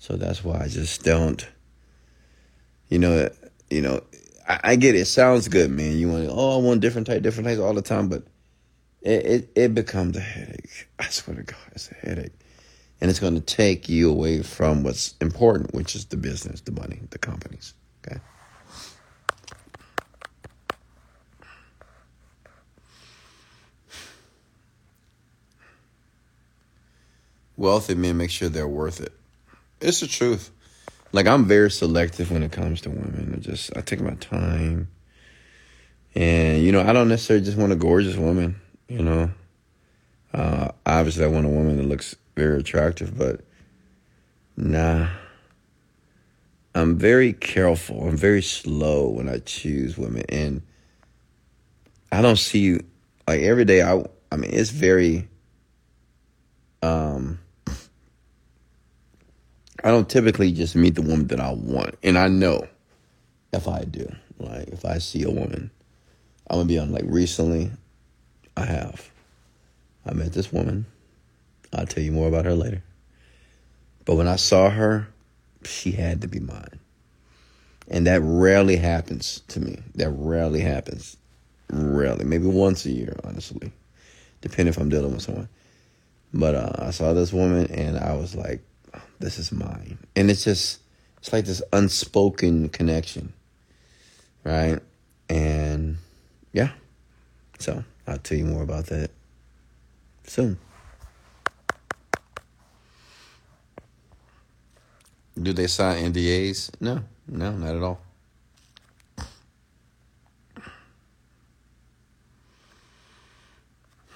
[0.00, 1.46] So that's why I just don't.
[2.88, 3.28] You know,
[3.70, 4.00] you know,
[4.48, 5.00] I, I get it.
[5.00, 5.04] it.
[5.06, 5.96] Sounds good, man.
[5.96, 8.24] You want, oh, I want different type, different types all the time, but
[9.02, 10.88] it, it, it becomes a headache.
[10.98, 12.32] I swear to God, it's a headache.
[13.00, 16.72] And it's going to take you away from what's important, which is the business, the
[16.72, 17.74] money, the companies.
[18.06, 18.20] Okay.
[27.56, 29.12] Wealthy men make sure they're worth it.
[29.80, 30.50] It's the truth
[31.12, 33.34] like I'm very selective when it comes to women.
[33.36, 34.88] I just I take my time,
[36.14, 38.56] and you know I don't necessarily just want a gorgeous woman.
[38.88, 39.30] You know,
[40.32, 43.40] uh, obviously I want a woman that looks very attractive, but
[44.56, 45.08] nah.
[46.74, 48.06] I'm very careful.
[48.06, 50.62] I'm very slow when I choose women, and
[52.12, 52.80] I don't see
[53.26, 53.82] like every day.
[53.82, 55.28] I I mean, it's very.
[56.82, 57.40] Um,
[59.82, 62.68] I don't typically just meet the woman that I want, and I know
[63.52, 65.72] if I do, like if I see a woman,
[66.48, 67.72] I'm gonna be on like recently.
[68.56, 69.10] I have.
[70.06, 70.86] I met this woman.
[71.72, 72.82] I'll tell you more about her later.
[74.04, 75.08] But when I saw her,
[75.64, 76.80] she had to be mine.
[77.88, 79.82] And that rarely happens to me.
[79.94, 81.16] That rarely happens.
[81.70, 82.24] Rarely.
[82.24, 83.72] Maybe once a year, honestly.
[84.40, 85.48] Depending if I'm dealing with someone.
[86.32, 88.62] But uh, I saw this woman and I was like,
[89.18, 89.98] this is mine.
[90.14, 90.80] And it's just,
[91.18, 93.32] it's like this unspoken connection.
[94.44, 94.78] Right?
[95.28, 95.98] And
[96.52, 96.70] yeah.
[97.58, 99.10] So I'll tell you more about that
[100.24, 100.58] soon.
[105.40, 106.70] Do they sign NDAs?
[106.80, 108.00] No, no, not at all.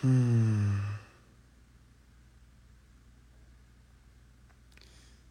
[0.01, 0.79] Hmm.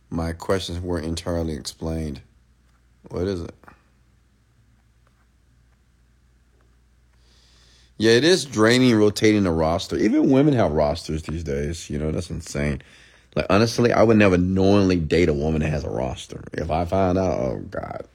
[0.10, 2.22] My questions weren't entirely explained.
[3.10, 3.56] What is it?
[7.98, 9.96] Yeah, it is draining rotating the roster.
[9.98, 11.90] Even women have rosters these days.
[11.90, 12.82] You know, that's insane.
[13.36, 16.44] Like honestly, I would never knowingly date a woman that has a roster.
[16.54, 18.06] If I find out, oh god,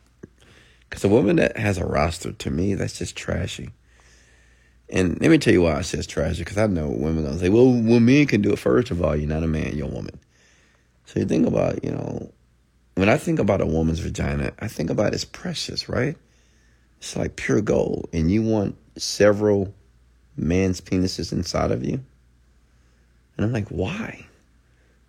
[0.89, 3.71] because a woman that has a roster to me, that's just trashy.
[4.89, 6.41] And let me tell you why I say it's trashy.
[6.41, 9.17] Because I know women gonna say, "Well, well, men can do it." First of all,
[9.17, 10.19] you're not a man, you're a woman.
[11.07, 12.31] So you think about, you know,
[12.95, 16.17] when I think about a woman's vagina, I think about it's precious, right?
[16.99, 19.75] It's like pure gold, and you want several
[20.37, 22.01] man's penises inside of you.
[23.37, 24.27] And I'm like, why?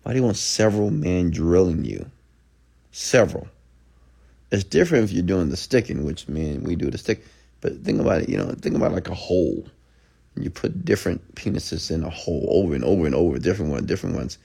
[0.08, 2.10] Why do you want several men drilling you?
[2.92, 3.46] Several.
[4.50, 7.26] It's different if you're doing the sticking, which men we do the stick.
[7.60, 9.66] But think about it, you know, think about like a hole.
[10.34, 14.16] You put different penises in a hole over and over and over, different ones, different
[14.16, 14.38] ones.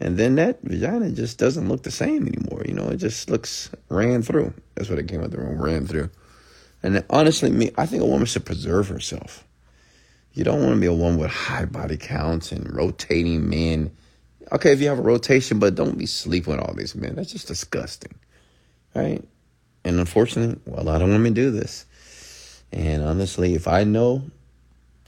[0.00, 2.62] And then that vagina just doesn't look the same anymore.
[2.64, 4.54] You know, it just looks ran through.
[4.74, 6.08] That's what it came out the room, ran through.
[6.82, 9.44] And honestly, me, I think a woman should preserve herself.
[10.32, 13.90] You don't want to be a woman with high body counts and rotating men
[14.52, 17.14] Okay, if you have a rotation, but don't be sleeping with all these men.
[17.14, 18.14] That's just disgusting.
[18.94, 19.24] Right?
[19.84, 21.86] And unfortunately, well, a lot of women do this.
[22.72, 24.22] And honestly, if I know,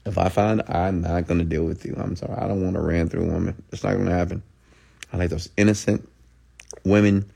[0.04, 2.34] if I find I'm not going to deal with you, I'm sorry.
[2.34, 3.62] I don't want to ran through a woman.
[3.72, 4.42] It's not going to happen.
[5.12, 6.08] I like those innocent
[6.84, 7.30] women,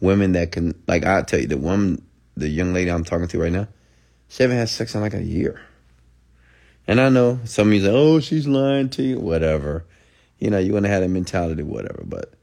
[0.00, 2.02] women that can, like I tell you, the woman,
[2.36, 3.68] the young lady I'm talking to right now,
[4.28, 5.60] she haven't had sex in like a year.
[6.86, 9.84] And I know some of you say, oh, she's lying to you, whatever
[10.44, 12.02] you know, you to have had a mentality, whatever.
[12.04, 12.34] But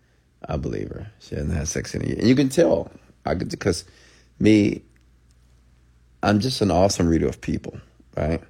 [0.50, 1.12] I believe her.
[1.20, 2.92] She hasn't had sex in a year, and you can tell.
[3.26, 3.86] I could because
[4.40, 4.82] me,
[6.24, 7.80] I'm just an awesome reader of people,
[8.18, 8.42] right?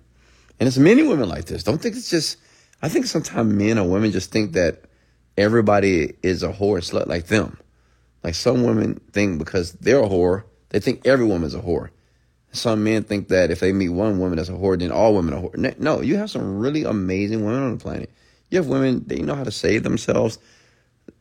[0.57, 1.63] And it's many women like this.
[1.63, 2.37] Don't think it's just.
[2.81, 4.85] I think sometimes men or women just think that
[5.37, 7.57] everybody is a whore and slut like them.
[8.23, 11.89] Like some women think because they're a whore, they think every woman's a whore.
[12.53, 15.33] Some men think that if they meet one woman that's a whore, then all women
[15.33, 15.79] are whore.
[15.79, 18.09] No, you have some really amazing women on the planet.
[18.51, 20.37] You have women, they know how to save themselves.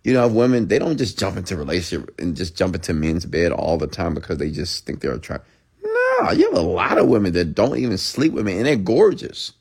[0.02, 3.52] You know, women, they don't just jump into relationship and just jump into men's bed
[3.52, 5.50] all the time because they just think they're attractive.
[5.82, 8.76] No, you have a lot of women that don't even sleep with men and they're
[8.76, 9.52] gorgeous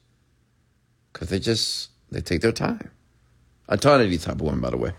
[1.14, 2.92] because they just, they take their time.
[3.68, 4.92] A ton of these type of women, by the way.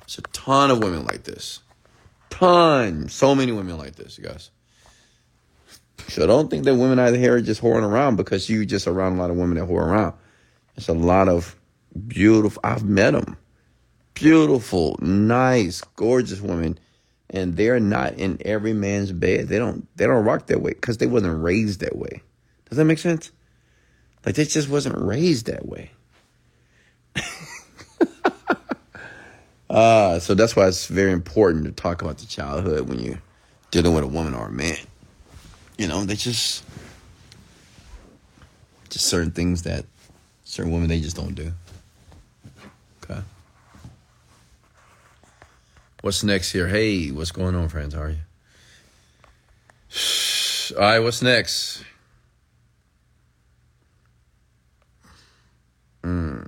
[0.00, 1.60] There's a ton of women like this.
[2.28, 3.08] Ton.
[3.08, 4.50] So many women like this, you guys.
[6.08, 9.14] So don't think that women out here are just whoring around because you just around
[9.14, 10.14] a lot of women that whore around.
[10.76, 11.56] There's a lot of
[12.06, 13.36] beautiful, I've met them.
[14.14, 16.78] Beautiful, nice, gorgeous women.
[17.30, 19.48] And they're not in every man's bed.
[19.48, 22.22] They don't they don't rock that way because they wasn't raised that way.
[22.68, 23.32] Does that make sense?
[24.24, 25.90] Like they just wasn't raised that way.
[29.68, 33.22] uh, so that's why it's very important to talk about the childhood when you're
[33.70, 34.78] dealing with a woman or a man.
[35.78, 36.64] You know, they just
[38.88, 39.84] just certain things that
[40.56, 41.52] certain women they just don't do.
[43.04, 43.20] Okay.
[46.00, 46.66] What's next here?
[46.66, 47.92] Hey, what's going on, friends?
[47.92, 48.16] How are you?
[50.76, 51.84] All right, what's next?
[56.02, 56.40] Hmm.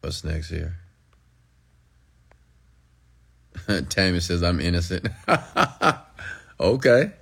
[0.00, 0.74] What's next here?
[3.88, 5.06] Tammy says I'm innocent.
[6.60, 7.12] okay.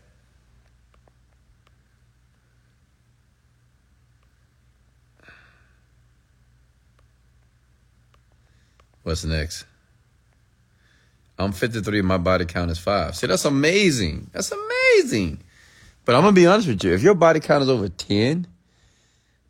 [9.07, 9.67] What's next?
[11.39, 12.03] I'm 53.
[12.03, 13.15] My body count is five.
[13.15, 14.29] See, that's amazing.
[14.33, 15.45] That's amazing.
[16.05, 16.93] But I'm gonna be honest with you.
[16.93, 18.49] If your body count is over ten,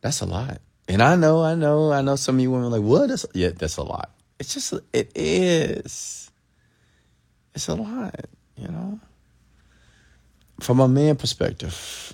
[0.01, 0.61] that's a lot.
[0.87, 2.15] And I know, I know, I know.
[2.17, 3.09] Some of you women like, what?
[3.09, 4.11] That's, yeah, that's a lot.
[4.37, 6.29] It's just, it is.
[7.55, 8.27] It's a lot,
[8.57, 8.99] you know.
[10.59, 12.13] From a man perspective,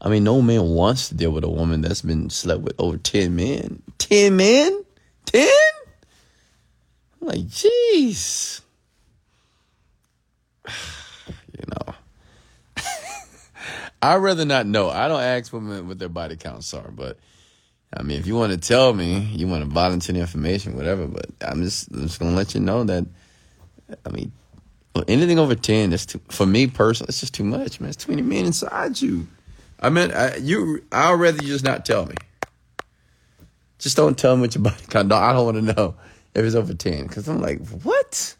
[0.00, 2.96] I mean, no man wants to deal with a woman that's been slept with over
[2.96, 3.82] ten men.
[3.98, 4.84] Ten men?
[5.26, 5.50] Ten?
[7.20, 8.60] I'm like, jeez.
[11.58, 11.94] you know.
[14.02, 14.90] I'd rather not know.
[14.90, 17.18] I don't ask women what their body counts are, but
[17.96, 21.06] I mean, if you want to tell me, you want to volunteer the information, whatever.
[21.06, 23.06] But I'm just, I'm just gonna let you know that.
[24.04, 24.32] I mean,
[25.08, 27.08] anything over ten, that's too, for me personally.
[27.08, 27.90] It's just too much, man.
[27.90, 29.26] It's too many men inside you.
[29.80, 30.84] I mean, I, you.
[30.92, 32.14] I'd rather you just not tell me.
[33.78, 35.12] Just don't tell me what your body count.
[35.12, 35.94] I don't want to know
[36.36, 38.36] if it's over ten, because I'm like, what?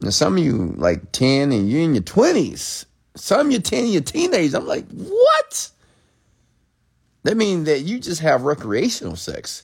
[0.00, 2.86] Now, some of you like ten, and you're in your twenties.
[3.16, 4.54] Some you're 10 you're teenagers.
[4.54, 5.70] I'm like, what?
[7.22, 9.62] That means that you just have recreational sex.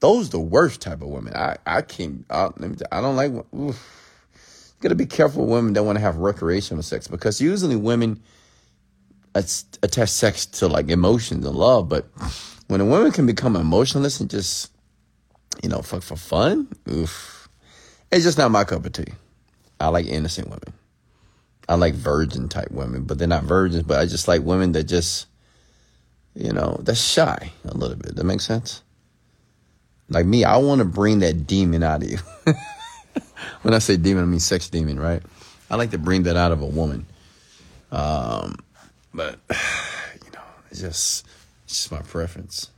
[0.00, 1.34] Those the worst type of women.
[1.34, 2.50] I, I can't, I,
[2.92, 4.74] I don't like, oof.
[4.80, 8.22] gotta be careful women that want to have recreational sex because usually women
[9.34, 11.88] attach sex to like emotions and love.
[11.88, 12.06] But
[12.68, 14.70] when a woman can become emotionless and just,
[15.62, 17.48] you know, fuck for fun, oof,
[18.10, 19.12] it's just not my cup of tea.
[19.80, 20.72] I like innocent women.
[21.68, 23.82] I like virgin type women, but they're not virgins.
[23.84, 25.26] But I just like women that just,
[26.34, 28.16] you know, that's shy a little bit.
[28.16, 28.82] That makes sense.
[30.08, 32.18] Like me, I want to bring that demon out of you.
[33.62, 35.22] when I say demon, I mean sex demon, right?
[35.70, 37.06] I like to bring that out of a woman.
[37.90, 38.56] Um,
[39.14, 41.26] but you know, it's just
[41.64, 42.70] it's just my preference.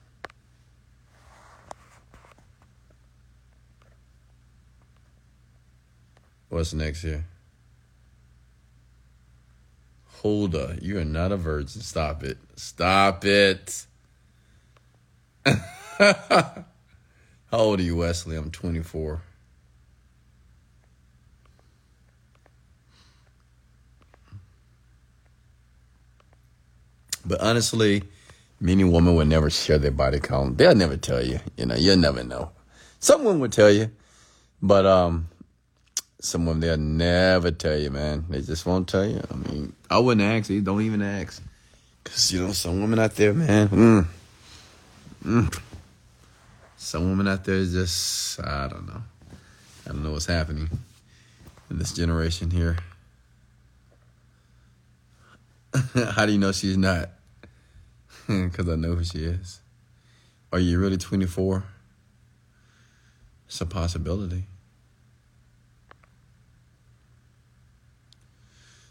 [6.48, 7.24] What's next here?
[10.22, 11.82] Holda, you are not a virgin.
[11.82, 12.38] Stop it.
[12.56, 13.86] Stop it.
[15.98, 16.64] How
[17.52, 18.36] old are you, Wesley?
[18.36, 19.22] I'm 24.
[27.24, 28.04] But honestly,
[28.60, 30.58] many women would never share their body count.
[30.58, 31.40] They'll never tell you.
[31.56, 32.52] You know, you'll never know.
[33.00, 33.90] Some women would tell you,
[34.62, 35.28] but um,
[36.20, 38.24] some women they'll never tell you, man.
[38.28, 39.22] They just won't tell you.
[39.30, 40.50] I mean, I wouldn't ask.
[40.50, 41.42] You don't even ask,
[42.04, 43.68] cause you know some women out there, man.
[43.68, 44.06] Mm,
[45.24, 45.60] mm,
[46.76, 49.02] some women out there just I don't know.
[49.86, 50.68] I don't know what's happening
[51.70, 52.76] in this generation here.
[55.94, 57.10] How do you know she's not?
[58.26, 59.60] Because I know who she is.
[60.52, 61.62] Are you really 24?
[63.46, 64.46] It's a possibility.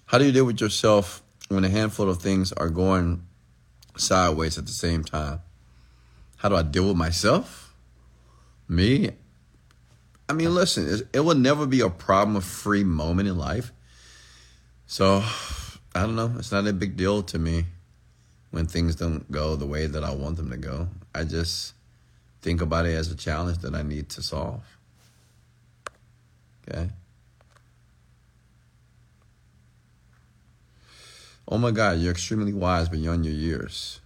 [0.06, 3.26] How do you deal with yourself when a handful of things are going
[3.98, 5.42] sideways at the same time?
[6.38, 7.74] How do I deal with myself?
[8.68, 9.12] Me?
[10.28, 13.72] I mean, listen, it will never be a problem free moment in life.
[14.88, 15.24] So,
[15.96, 16.34] I don't know.
[16.38, 17.66] It's not a big deal to me
[18.52, 20.88] when things don't go the way that I want them to go.
[21.14, 21.74] I just
[22.42, 24.64] think about it as a challenge that I need to solve.
[26.68, 26.90] Okay?
[31.48, 34.00] Oh my God, you're extremely wise beyond your years.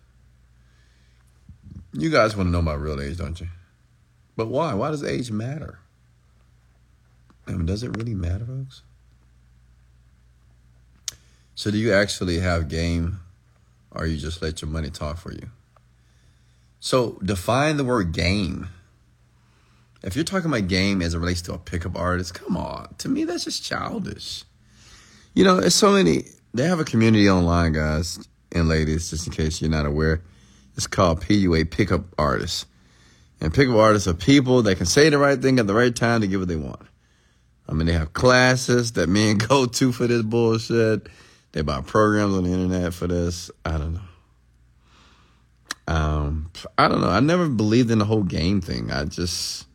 [1.93, 3.47] You guys want to know my real age, don't you?
[4.35, 4.73] But why?
[4.73, 5.79] Why does age matter?
[7.47, 8.83] I mean, does it really matter, folks?
[11.55, 13.19] So, do you actually have game
[13.91, 15.49] or you just let your money talk for you?
[16.79, 18.69] So, define the word game.
[20.03, 22.95] If you're talking about game as it relates to a pickup artist, come on.
[22.99, 24.45] To me, that's just childish.
[25.33, 29.33] You know, there's so many they have a community online, guys and ladies, just in
[29.33, 30.21] case you're not aware.
[30.75, 32.65] It's called PUA Pickup Artists.
[33.41, 36.21] And pickup artists are people that can say the right thing at the right time
[36.21, 36.81] to get what they want.
[37.67, 41.07] I mean, they have classes that men go to for this bullshit.
[41.51, 43.49] They buy programs on the internet for this.
[43.65, 44.01] I don't know.
[45.87, 47.09] Um, I don't know.
[47.09, 48.91] I never believed in the whole game thing.
[48.91, 49.65] I just,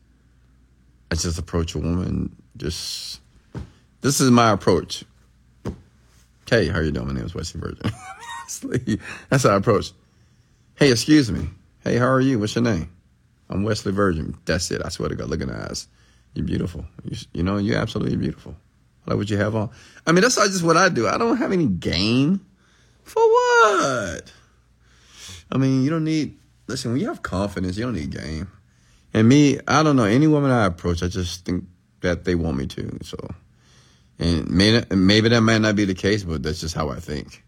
[1.11, 2.37] I just approach a woman.
[2.57, 3.21] Just,
[4.01, 5.05] this is my approach.
[6.55, 7.09] Hey, how you doing?
[7.09, 7.91] My name is Wesley Virgin.
[9.29, 9.91] That's how I approach.
[10.77, 11.49] Hey, excuse me.
[11.83, 12.39] Hey, how are you?
[12.39, 12.93] What's your name?
[13.51, 14.39] I'm Wesley Virgin.
[14.45, 14.81] That's it.
[14.85, 15.31] I swear to God.
[15.31, 15.89] Look in the eyes.
[16.33, 16.85] You're beautiful.
[17.03, 18.55] You, you know, you're absolutely beautiful.
[19.05, 19.71] I like what you have on.
[20.07, 21.09] I mean, that's just what I do.
[21.09, 22.47] I don't have any game.
[23.03, 24.33] For what?
[25.51, 26.39] I mean, you don't need,
[26.69, 28.47] listen, when you have confidence, you don't need game.
[29.13, 31.65] And me, I don't know, any woman I approach, I just think
[32.03, 32.97] that they want me to.
[33.03, 33.19] So
[34.19, 37.43] and maybe, maybe that might not be the case, but that's just how I think.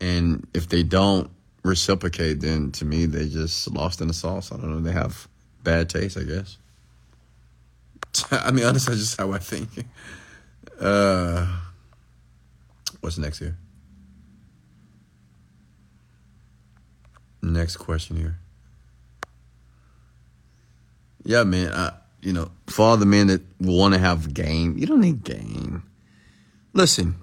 [0.00, 1.30] And if they don't
[1.62, 4.52] reciprocate, then to me, they just lost in the sauce.
[4.52, 4.80] I don't know.
[4.80, 5.28] They have
[5.62, 6.58] bad taste, I guess.
[8.30, 9.68] I mean, honestly, that's just how I think.
[10.80, 11.46] Uh,
[13.02, 13.54] what's next here?
[17.42, 18.38] Next question here.
[21.22, 21.70] Yeah, man.
[21.70, 25.24] I, you know, for all the men that want to have game, you don't need
[25.24, 25.82] game.
[26.72, 27.16] Listen,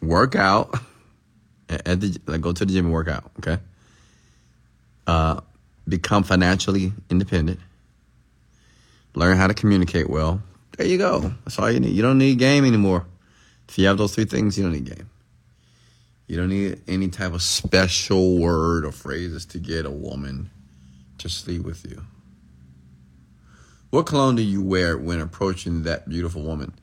[0.00, 0.74] work out
[1.68, 3.30] at the like go to the gym and work out.
[3.38, 3.58] Okay.
[5.06, 5.40] Uh,
[5.88, 7.60] become financially independent.
[9.14, 10.42] Learn how to communicate well.
[10.76, 11.32] There you go.
[11.44, 11.92] That's all you need.
[11.92, 13.06] You don't need game anymore.
[13.68, 15.08] If you have those three things, you don't need game.
[16.26, 20.50] You don't need any type of special word or phrases to get a woman
[21.18, 22.04] to sleep with you.
[23.94, 26.74] What cologne do you wear when approaching that beautiful woman?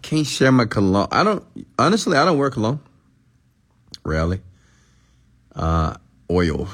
[0.00, 1.08] Can't share my cologne.
[1.12, 1.44] I don't,
[1.78, 2.80] honestly, I don't wear cologne.
[4.02, 4.40] Rarely.
[5.54, 5.96] Uh,
[6.30, 6.66] oil.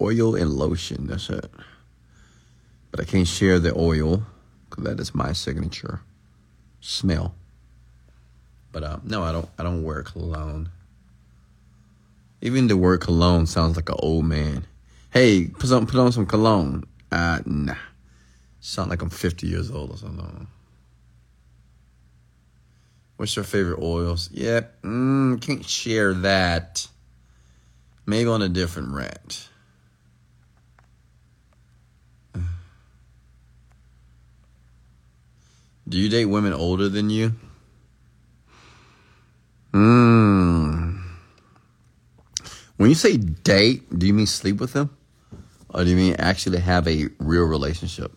[0.00, 1.06] Oil and lotion.
[1.06, 1.48] That's it.
[2.90, 4.24] But I can't share the oil
[4.68, 6.00] because that is my signature
[6.80, 7.36] smell.
[8.72, 9.48] But uh, no, I don't.
[9.56, 10.70] I don't wear cologne.
[12.42, 14.66] Even the word cologne sounds like an old man.
[15.12, 16.82] Hey, put on put on some cologne.
[17.12, 17.76] Uh, nah.
[18.66, 20.46] Sound like I'm 50 years old or something.
[23.18, 24.30] What's your favorite oils?
[24.32, 26.88] Yep, yeah, mm, can't share that.
[28.06, 29.50] Maybe on a different rant.
[35.86, 37.34] Do you date women older than you?
[39.72, 41.02] Hmm.
[42.78, 44.88] When you say date, do you mean sleep with them?
[45.68, 48.16] Or do you mean actually have a real relationship?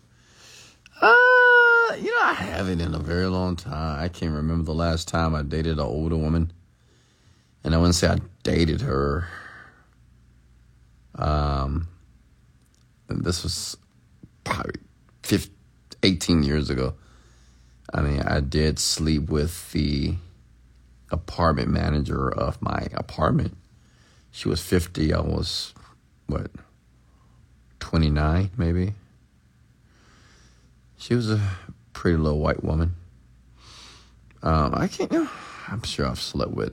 [2.00, 4.00] You know, I haven't in a very long time.
[4.00, 6.52] I can't remember the last time I dated an older woman.
[7.64, 9.26] And I wouldn't say I dated her.
[11.16, 11.88] Um,
[13.08, 13.76] this was
[14.44, 14.74] probably
[15.24, 15.52] 15,
[16.04, 16.94] 18 years ago.
[17.92, 20.14] I mean, I did sleep with the
[21.10, 23.56] apartment manager of my apartment.
[24.30, 25.12] She was 50.
[25.12, 25.74] I was,
[26.26, 26.50] what,
[27.80, 28.94] 29 maybe?
[30.96, 31.40] She was a
[31.98, 32.94] pretty little white woman.
[34.44, 35.30] Um, I can't, you know,
[35.66, 36.72] I'm sure I've slept with.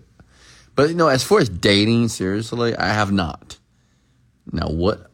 [0.76, 3.58] But, you know, as far as dating, seriously, I have not.
[4.52, 5.10] Now, what?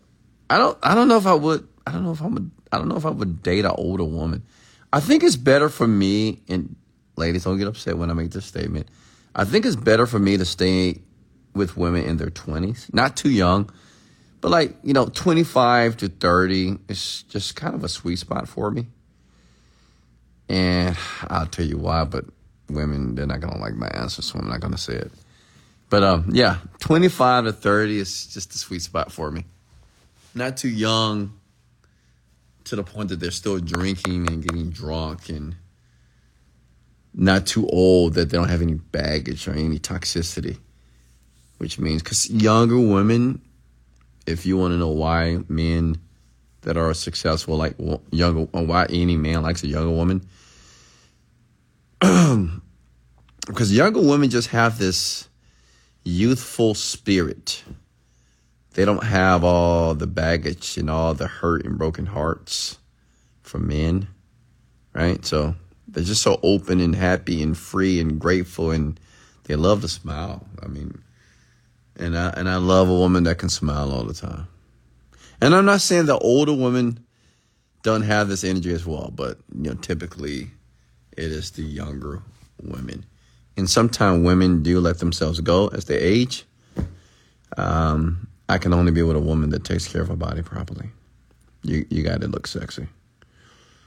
[0.49, 2.77] I don't, I don't know if I would, I don't know if I'm a, I
[2.77, 4.43] don't know if I would date an older woman.
[4.91, 6.75] I think it's better for me, and
[7.15, 8.89] ladies, don't get upset when I make this statement.
[9.33, 10.99] I think it's better for me to stay
[11.55, 13.71] with women in their 20s, not too young,
[14.41, 18.71] but like, you know, 25 to 30 is just kind of a sweet spot for
[18.71, 18.87] me.
[20.51, 20.97] And
[21.29, 22.25] I'll tell you why, but
[22.69, 25.11] women, they're not going to like my answer, so I'm not going to say it.
[25.89, 29.45] But um, yeah, 25 to 30 is just a sweet spot for me.
[30.35, 31.39] Not too young,
[32.65, 35.55] to the point that they're still drinking and getting drunk and
[37.13, 40.57] not too old that they don't have any baggage or any toxicity.
[41.59, 43.41] Which means, because younger women,
[44.25, 45.97] if you want to know why men
[46.63, 47.75] that are successful, like
[48.11, 50.27] younger, why any man likes a younger woman,
[53.47, 55.27] because younger women just have this
[56.03, 57.63] youthful spirit
[58.73, 62.77] they don't have all the baggage and all the hurt and broken hearts
[63.41, 64.07] from men,
[64.93, 65.25] right?
[65.25, 65.55] So
[65.87, 68.97] they're just so open and happy and free and grateful and
[69.43, 70.45] they love to smile.
[70.63, 71.01] I mean,
[71.97, 74.47] and I and I love a woman that can smile all the time.
[75.41, 77.05] And I'm not saying the older women
[77.83, 80.51] don't have this energy as well, but you know, typically
[81.13, 82.21] it is the younger
[82.61, 83.05] women.
[83.57, 86.45] And sometimes women do let themselves go as they age.
[87.57, 90.89] Um, I can only be with a woman that takes care of her body properly.
[91.63, 92.87] You you got to look sexy.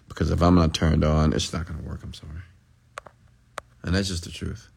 [0.08, 2.00] Because if I'm not turned on, it's not going to work.
[2.02, 2.42] I'm sorry.
[3.82, 4.68] And that's just the truth.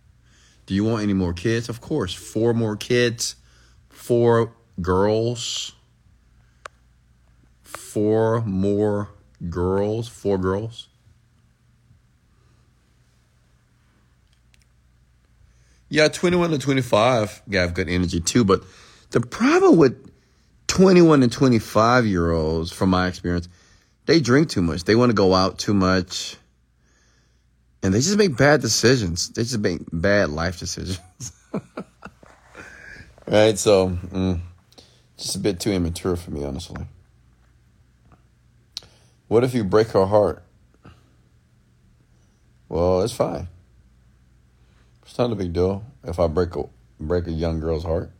[0.65, 1.69] Do you want any more kids?
[1.69, 2.13] Of course.
[2.13, 3.35] Four more kids,
[3.89, 5.73] four girls,
[7.63, 9.09] four more
[9.49, 10.86] girls, four girls.
[15.89, 18.63] Yeah, 21 to 25 have good energy too, but
[19.11, 20.11] the problem with
[20.67, 23.47] 21 and 25 year olds, from my experience,
[24.05, 24.83] they drink too much.
[24.83, 26.37] They want to go out too much.
[27.83, 29.29] And they just make bad decisions.
[29.29, 30.99] They just make bad life decisions.
[33.27, 33.57] right?
[33.57, 34.39] So, mm,
[35.17, 36.85] just a bit too immature for me, honestly.
[39.27, 40.43] What if you break her heart?
[42.69, 43.47] Well, it's fine.
[45.17, 46.65] It's not a big deal if I break a
[46.99, 48.11] break a young girl's heart.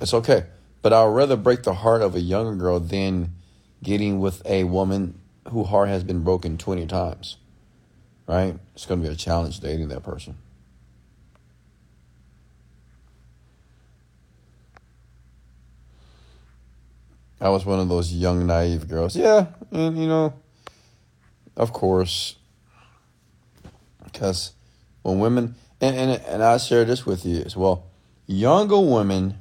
[0.00, 0.46] It's okay.
[0.82, 3.34] But I'd rather break the heart of a younger girl than
[3.80, 7.36] getting with a woman whose heart has been broken 20 times.
[8.26, 8.58] Right?
[8.74, 10.38] It's going to be a challenge dating that person.
[17.40, 19.14] I was one of those young, naive girls.
[19.14, 20.34] Yeah, and you know,
[21.56, 22.34] of course,
[24.02, 24.54] because
[25.02, 27.86] when women, and, and, and I'll share this with you as well,
[28.26, 29.38] younger women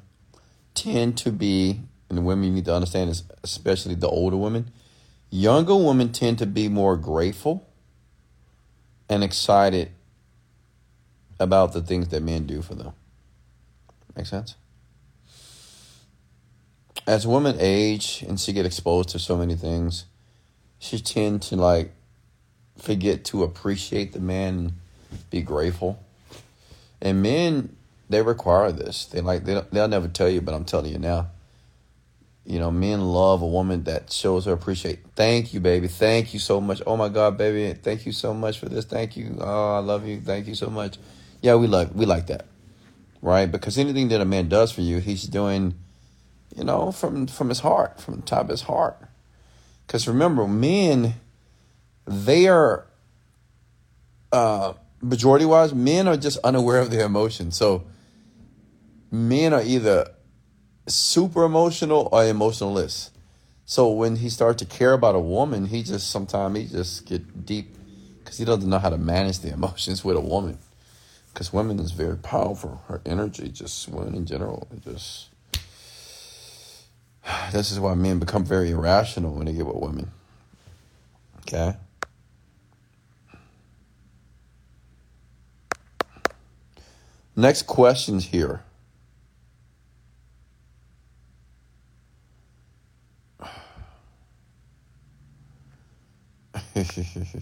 [0.74, 4.72] tend to be, and the women you need to understand is especially the older women,
[5.30, 7.68] younger women tend to be more grateful
[9.10, 9.92] and excited
[11.40, 12.94] about the things that men do for them.
[14.16, 14.56] Make sense?
[17.08, 20.06] As women age and she get exposed to so many things,
[20.78, 21.92] she tend to like
[22.78, 24.74] forget to appreciate the man, and
[25.30, 26.04] be grateful.
[27.02, 27.76] And men
[28.10, 29.06] they require this.
[29.06, 31.28] They like they they'll never tell you, but I'm telling you now.
[32.46, 35.00] You know, men love a woman that shows her appreciate.
[35.16, 35.88] Thank you, baby.
[35.88, 36.82] Thank you so much.
[36.88, 37.78] Oh my God, baby.
[37.80, 38.86] Thank you so much for this.
[38.86, 39.38] Thank you.
[39.40, 40.20] Oh, I love you.
[40.20, 40.98] Thank you so much.
[41.42, 42.48] Yeah, we like we like that,
[43.22, 43.46] right?
[43.46, 45.76] Because anything that a man does for you, he's doing,
[46.56, 48.98] you know, from from his heart, from the top of his heart.
[49.86, 51.16] Because remember, men,
[52.06, 52.86] they are,
[54.32, 57.56] uh, majority wise, men are just unaware of their emotions.
[57.56, 57.86] So
[59.12, 60.10] men are either
[60.88, 63.12] super emotional or emotionless.
[63.66, 67.46] So when he starts to care about a woman, he just sometimes he just get
[67.46, 67.76] deep
[68.20, 70.58] because he doesn't know how to manage the emotions with a woman.
[71.34, 72.82] Because women is very powerful.
[72.88, 75.30] Her energy, just women in general, just
[77.52, 80.12] this is why men become very irrational when they get with women.
[81.42, 81.76] Okay.
[87.36, 88.64] Next questions here.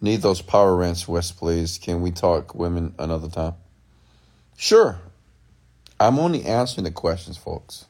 [0.00, 1.78] Need those power rants, Wes, please.
[1.78, 3.54] Can we talk women another time?
[4.56, 4.98] Sure.
[5.98, 7.86] I'm only answering the questions, folks.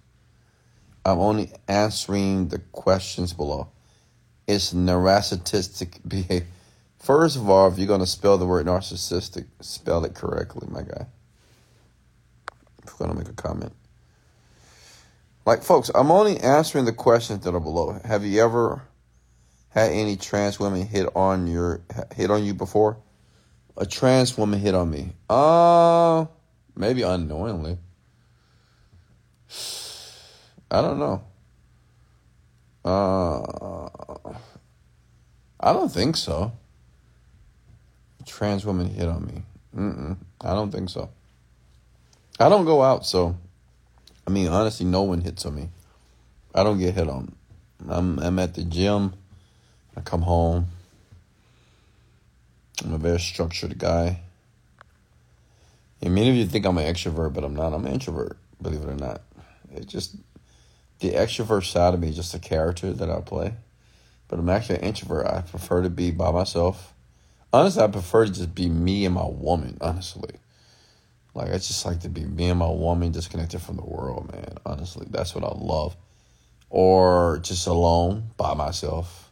[1.05, 3.69] I'm only answering the questions below.
[4.47, 6.47] It's narcissistic behavior.
[6.99, 10.83] First of all, if you're going to spell the word narcissistic, spell it correctly, my
[10.83, 11.07] guy.
[12.83, 13.73] If you're going to make a comment.
[15.45, 18.01] Like, folks, I'm only answering the questions that are below.
[18.05, 18.83] Have you ever
[19.69, 21.83] had any trans women hit on your
[22.17, 22.97] hit on you before?
[23.77, 25.13] A trans woman hit on me.
[25.29, 26.27] Uh
[26.75, 27.79] maybe unknowingly.
[30.71, 31.23] I don't know.
[32.87, 33.43] Uh
[35.59, 36.53] I don't think so.
[38.25, 39.43] Trans woman hit on me.
[39.77, 40.17] Mm-mm.
[40.41, 41.09] I don't think so.
[42.39, 43.37] I don't go out, so
[44.27, 45.69] I mean, honestly, no one hits on me.
[46.55, 47.35] I don't get hit on.
[47.89, 49.15] I'm I'm at the gym.
[49.97, 50.69] I come home.
[52.85, 54.21] I'm a very structured guy.
[56.03, 57.73] And many of you think I'm an extrovert, but I'm not.
[57.73, 59.23] I'm an introvert, believe it or not.
[59.75, 60.17] It just
[61.01, 63.55] the extrovert side of me is just a character that I play.
[64.29, 65.27] But I'm actually an introvert.
[65.27, 66.95] I prefer to be by myself.
[67.53, 70.31] Honestly, I prefer to just be me and my woman, honestly.
[71.35, 74.57] Like I just like to be me and my woman disconnected from the world, man.
[74.65, 75.97] Honestly, that's what I love.
[76.71, 79.31] Or just alone by myself,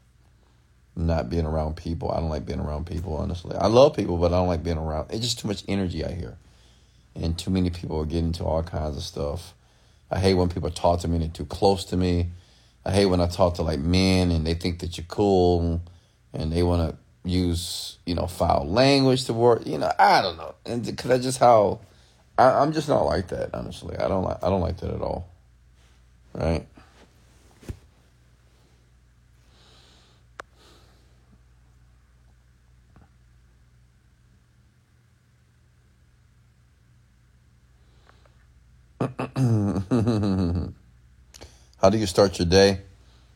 [0.94, 2.10] not being around people.
[2.12, 3.16] I don't like being around people.
[3.16, 5.10] Honestly, I love people, but I don't like being around.
[5.10, 6.36] It's just too much energy out here,
[7.16, 9.54] and too many people are getting into all kinds of stuff.
[10.14, 12.28] I hate when people talk to me and they're too close to me.
[12.86, 15.82] I hate when I talk to like men and they think that you're cool
[16.32, 16.96] and they want to
[17.28, 19.66] use you know foul language to work.
[19.66, 21.80] You know, I don't know, and because that's just how
[22.38, 23.96] I, am just not like that, honestly.
[23.96, 25.28] I don't like I don't like that at all.
[26.32, 26.66] Right?
[41.78, 42.80] How do you start your day?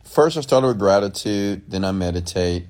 [0.02, 1.70] First, I start with gratitude.
[1.70, 2.66] Then I meditate.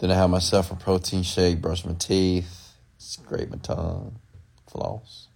[0.00, 4.18] Then I have myself a protein shake, brush my teeth, scrape my tongue
[4.68, 5.28] floss,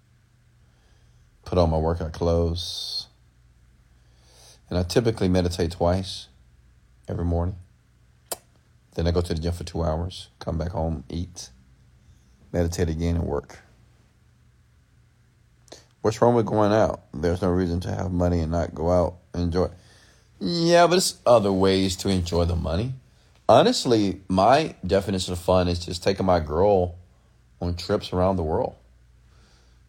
[1.45, 3.09] put on my workout clothes,
[4.69, 6.29] and I typically meditate twice
[7.09, 7.57] every morning.
[8.95, 11.51] Then I go to the gym for two hours, come back home, eat,
[12.53, 13.59] meditate again, and work.
[16.03, 17.03] What's wrong with going out?
[17.15, 19.69] There's no reason to have money and not go out and enjoy.
[20.41, 22.95] Yeah, but it's other ways to enjoy the money.
[23.49, 26.97] Honestly, my definition of fun is just taking my girl
[27.61, 28.75] on trips around the world.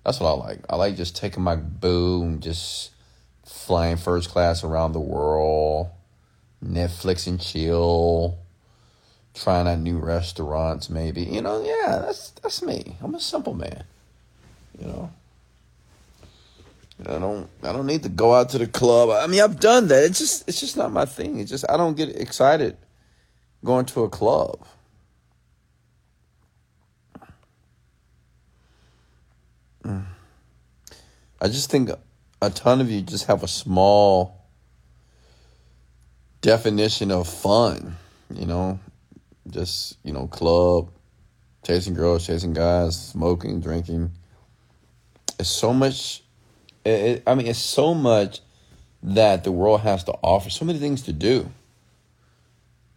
[0.06, 0.60] That's what I like.
[0.70, 2.92] I like just taking my boo and just
[3.44, 5.88] flying first class around the world,
[6.64, 8.38] Netflix and chill,
[9.34, 11.24] trying out new restaurants maybe.
[11.24, 12.98] You know, yeah, that's that's me.
[13.02, 13.86] I'm a simple man.
[14.80, 15.12] You know.
[17.02, 19.10] I don't I don't need to go out to the club.
[19.10, 20.04] I mean, I've done that.
[20.04, 21.40] It's just it's just not my thing.
[21.40, 22.78] It's just I don't get excited
[23.64, 24.66] going to a club.
[29.84, 30.06] Mm.
[31.42, 31.90] I just think
[32.42, 34.44] a ton of you just have a small
[36.42, 37.96] definition of fun,
[38.34, 38.80] you know,
[39.50, 40.92] just, you know, club,
[41.66, 44.12] chasing girls, chasing guys, smoking, drinking.
[45.40, 46.23] It's so much,
[46.86, 48.42] it, I mean, it's so much
[49.02, 51.50] that the world has to offer, so many things to do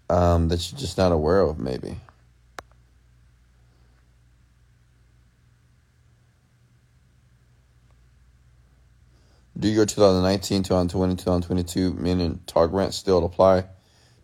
[0.08, 1.96] um, that you're just not aware of, maybe.
[9.58, 13.64] Do your 2019, 2020, 2022 meaning target rants still apply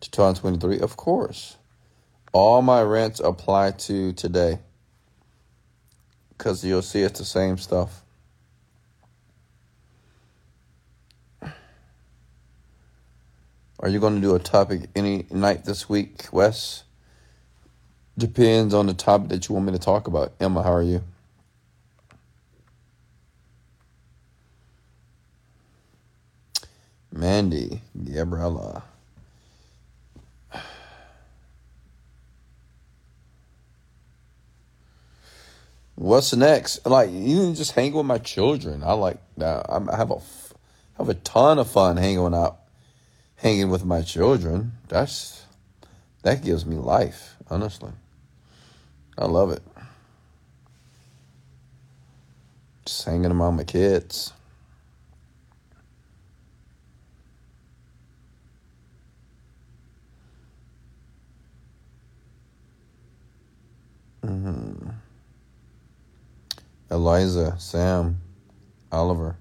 [0.00, 0.80] to 2023?
[0.80, 1.56] Of course.
[2.34, 4.58] All my rants apply to today.
[6.36, 8.01] Because you'll see it's the same stuff.
[13.82, 16.84] Are you going to do a topic any night this week, Wes?
[18.16, 20.32] Depends on the topic that you want me to talk about.
[20.38, 21.02] Emma, how are you?
[27.12, 28.84] Mandy, Gabriella.
[35.96, 36.86] What's next?
[36.86, 38.82] Like you just hang with my children.
[38.84, 39.66] I like that.
[39.68, 40.18] I have a
[40.98, 42.58] have a ton of fun hanging out,
[43.42, 44.72] hanging with my children.
[44.88, 45.44] That's
[46.22, 47.34] that gives me life.
[47.50, 47.90] Honestly,
[49.18, 49.62] I love it.
[52.86, 54.32] Just hanging around my kids.
[64.24, 64.90] Mm-hmm.
[66.92, 68.20] Eliza, Sam,
[68.92, 69.36] Oliver.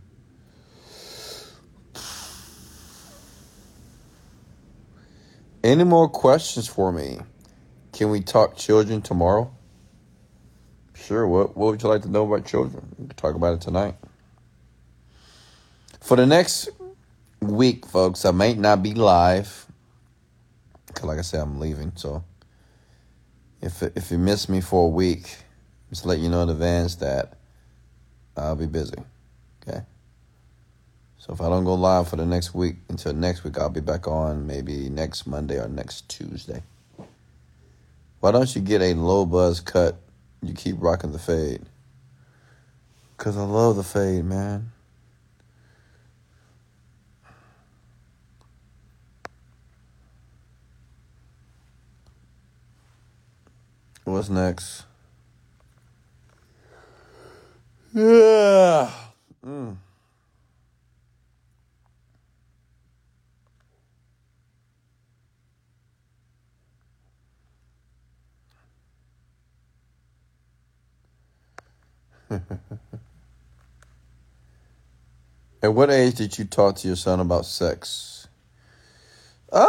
[5.63, 7.19] Any more questions for me?
[7.93, 9.53] Can we talk children tomorrow?
[10.95, 11.27] Sure.
[11.27, 12.95] What What would you like to know about children?
[12.97, 13.95] We can talk about it tonight.
[15.99, 16.69] For the next
[17.41, 19.67] week, folks, I might not be live.
[20.95, 22.23] Cause like I said, I'm leaving, so
[23.61, 25.37] if if you miss me for a week,
[25.89, 27.37] just let you know in advance that
[28.35, 28.97] I'll be busy.
[31.21, 33.79] So if I don't go live for the next week until next week, I'll be
[33.79, 36.63] back on maybe next Monday or next Tuesday.
[38.21, 39.97] Why don't you get a low buzz cut?
[40.41, 41.61] You keep rocking the fade.
[43.17, 44.71] Cause I love the fade, man.
[54.05, 54.85] What's next?
[57.93, 58.91] Yeah.
[59.45, 59.77] Mm.
[75.63, 78.27] At what age did you talk to your son about sex?
[79.51, 79.67] Uh,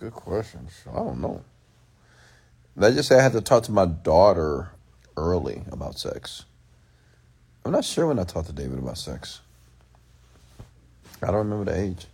[0.00, 0.66] good question.
[0.90, 1.44] I don't know.
[2.76, 4.70] They just say I had to talk to my daughter
[5.16, 6.44] early about sex.
[7.64, 9.40] I'm not sure when I talked to David about sex.
[11.22, 12.06] I don't remember the age.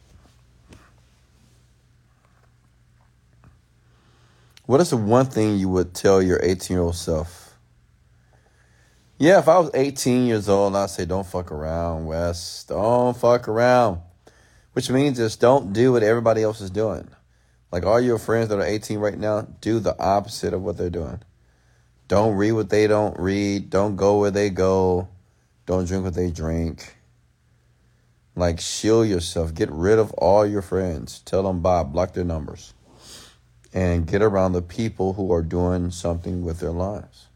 [4.66, 7.49] What is the one thing you would tell your 18 year old self?
[9.20, 12.64] Yeah, if I was 18 years old, I'd say, don't fuck around, Wes.
[12.64, 14.00] Don't fuck around.
[14.72, 17.06] Which means just don't do what everybody else is doing.
[17.70, 20.88] Like all your friends that are 18 right now, do the opposite of what they're
[20.88, 21.20] doing.
[22.08, 23.68] Don't read what they don't read.
[23.68, 25.08] Don't go where they go.
[25.66, 26.96] Don't drink what they drink.
[28.34, 29.52] Like, shield yourself.
[29.52, 31.18] Get rid of all your friends.
[31.26, 31.82] Tell them bye.
[31.82, 32.72] Block their numbers.
[33.74, 37.26] And get around the people who are doing something with their lives.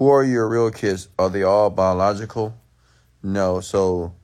[0.00, 1.08] Who are your real kids?
[1.16, 2.58] Are they all biological?
[3.22, 3.60] No.
[3.60, 4.14] So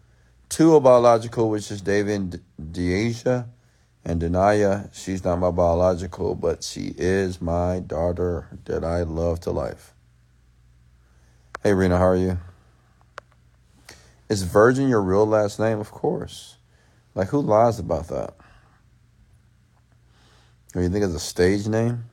[0.49, 3.49] Two are biological, which is David Deasia
[4.05, 4.89] and Denaya.
[4.95, 9.93] She's not my biological, but she is my daughter that I love to life.
[11.63, 12.39] Hey, Rena, how are you?
[14.29, 15.81] Is Virgin your real last name?
[15.81, 16.57] Of course.
[17.15, 18.35] Like, who lies about that?
[20.75, 22.05] Or you think it's a stage name?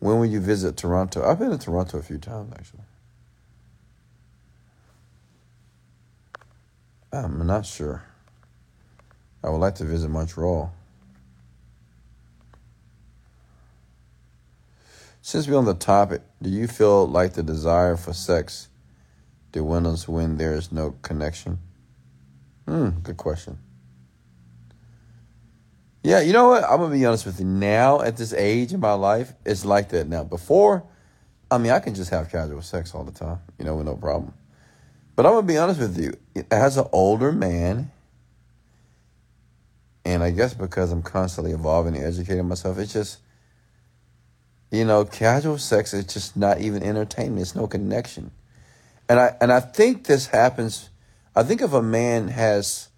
[0.00, 1.22] When will you visit Toronto?
[1.24, 2.80] I've been to Toronto a few times actually.
[7.12, 8.02] I'm not sure.
[9.44, 10.72] I would like to visit Montreal.
[15.22, 18.68] Since we're on the topic, do you feel like the desire for sex
[19.52, 21.58] dwindles when there is no connection?
[22.66, 23.58] Hmm, good question.
[26.02, 26.64] Yeah, you know what?
[26.64, 27.46] I'm gonna be honest with you.
[27.46, 30.24] Now, at this age in my life, it's like that now.
[30.24, 30.82] Before,
[31.50, 33.96] I mean, I can just have casual sex all the time, you know, with no
[33.96, 34.32] problem.
[35.14, 36.14] But I'm gonna be honest with you.
[36.50, 37.90] As an older man,
[40.04, 43.18] and I guess because I'm constantly evolving and educating myself, it's just,
[44.70, 47.42] you know, casual sex is just not even entertainment.
[47.42, 48.30] It's no connection.
[49.08, 50.88] And I and I think this happens.
[51.36, 52.89] I think if a man has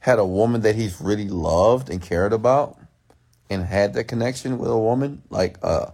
[0.00, 2.78] had a woman that he's really loved and cared about
[3.50, 5.90] and had that connection with a woman, like uh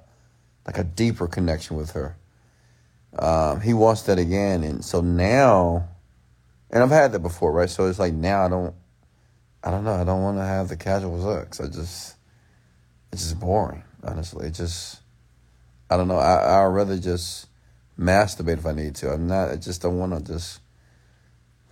[0.66, 2.16] like a deeper connection with her.
[3.18, 5.88] Um, he wants that again, and so now,
[6.70, 7.70] and I've had that before, right?
[7.70, 8.74] So it's like now I don't,
[9.62, 11.60] I don't know, I don't want to have the casual sex.
[11.60, 12.16] I just,
[13.12, 14.48] it's just boring, honestly.
[14.48, 15.00] It just,
[15.88, 16.18] I don't know.
[16.18, 17.46] I I'd rather just
[17.98, 19.12] masturbate if I need to.
[19.12, 19.50] I'm not.
[19.50, 20.60] I just don't want to just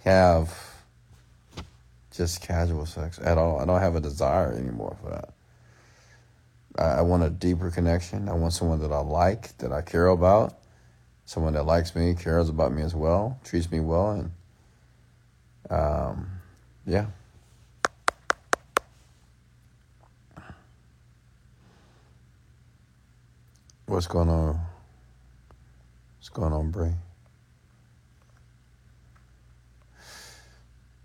[0.05, 0.72] have
[2.13, 3.61] just casual sex at all.
[3.61, 5.33] I don't have a desire anymore for that.
[6.79, 8.29] I, I want a deeper connection.
[8.29, 10.59] I want someone that I like, that I care about,
[11.25, 14.31] someone that likes me, cares about me as well, treats me well, and
[15.71, 16.31] um,
[16.87, 17.07] yeah.
[23.87, 24.61] What's going on?
[26.19, 26.95] What's going on, Bray?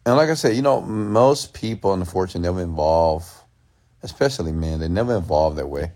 [0.08, 3.44] And like I said, you know, most people, unfortunately, never involve,
[4.04, 5.92] especially men, they never involve that way.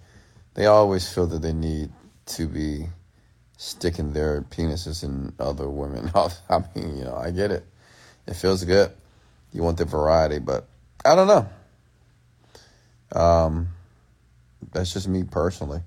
[0.53, 1.91] They always feel that they need
[2.25, 2.87] to be
[3.55, 6.11] sticking their penises in other women.
[6.49, 7.65] I mean, you know, I get it.
[8.27, 8.91] It feels good.
[9.53, 10.67] You want the variety, but
[11.05, 11.49] I don't know.
[13.17, 13.69] Um,
[14.73, 15.83] that's just me personally.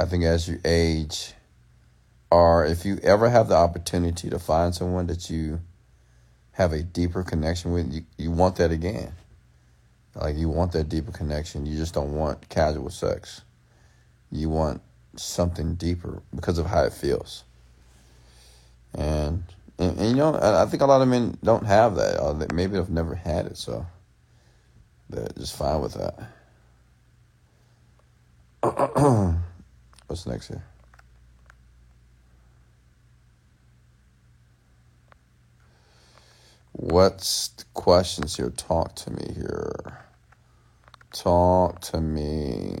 [0.00, 1.34] I think as you age,
[2.32, 5.60] or if you ever have the opportunity to find someone that you
[6.52, 9.12] have a deeper connection with, you, you want that again.
[10.14, 11.64] Like you want that deeper connection.
[11.64, 13.42] You just don't want casual sex.
[14.30, 14.82] You want
[15.16, 17.44] something deeper because of how it feels.
[18.94, 19.42] And,
[19.78, 22.20] and, and you know, I, I, think a lot of men don't have that.
[22.20, 23.86] Or they, maybe they've never had it, so
[25.08, 26.18] they're just fine with that.
[30.06, 30.62] What's next here?
[36.72, 38.50] What's the questions here?
[38.50, 39.98] Talk to me here.
[41.12, 42.76] Talk to me.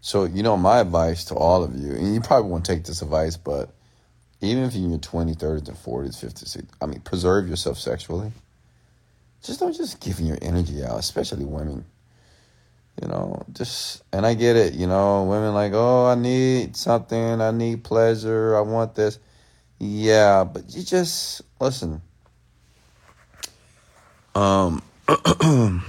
[0.00, 3.02] So, you know, my advice to all of you, and you probably won't take this
[3.02, 3.70] advice, but
[4.40, 8.32] even if you're in your 20s, 30s, and 40s, 50s, I mean, preserve yourself sexually.
[9.42, 11.84] Just don't just giving your energy out, especially women.
[13.00, 17.40] You know, just, and I get it, you know, women like, oh, I need something,
[17.40, 19.18] I need pleasure, I want this.
[19.84, 22.00] Yeah, but you just listen.
[24.36, 24.80] Um,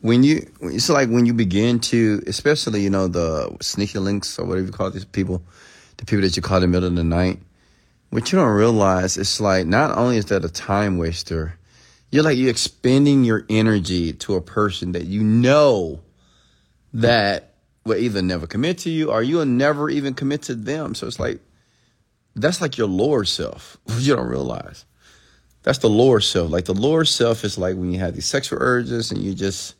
[0.00, 4.44] when you it's like when you begin to, especially you know the sneaky links or
[4.46, 5.42] whatever you call these people,
[5.96, 7.40] the people that you call in the middle of the night.
[8.10, 11.58] What you don't realize, it's like not only is that a time waster,
[12.12, 16.00] you're like you're expending your energy to a person that you know
[16.92, 17.51] that
[17.84, 20.94] will either never commit to you or you'll never even commit to them.
[20.94, 21.40] So it's like,
[22.34, 24.84] that's like your lower self, you don't realize.
[25.62, 26.50] That's the lower self.
[26.50, 29.74] Like the lower self is like when you have these sexual urges and you just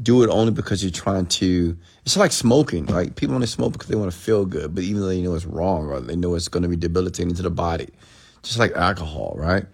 [0.00, 1.76] do it only because you're trying to.
[2.04, 2.86] It's like smoking.
[2.86, 5.34] Like people only smoke because they want to feel good, but even though they know
[5.34, 7.88] it's wrong or they know it's going to be debilitating to the body,
[8.42, 9.66] just like alcohol, right?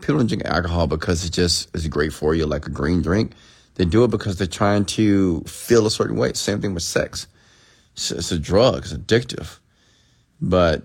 [0.00, 3.32] People don't drink alcohol because it just is great for you, like a green drink.
[3.74, 6.32] They do it because they're trying to feel a certain way.
[6.34, 7.26] Same thing with sex.
[7.94, 8.84] It's, a drug.
[8.84, 9.58] It's addictive.
[10.40, 10.84] But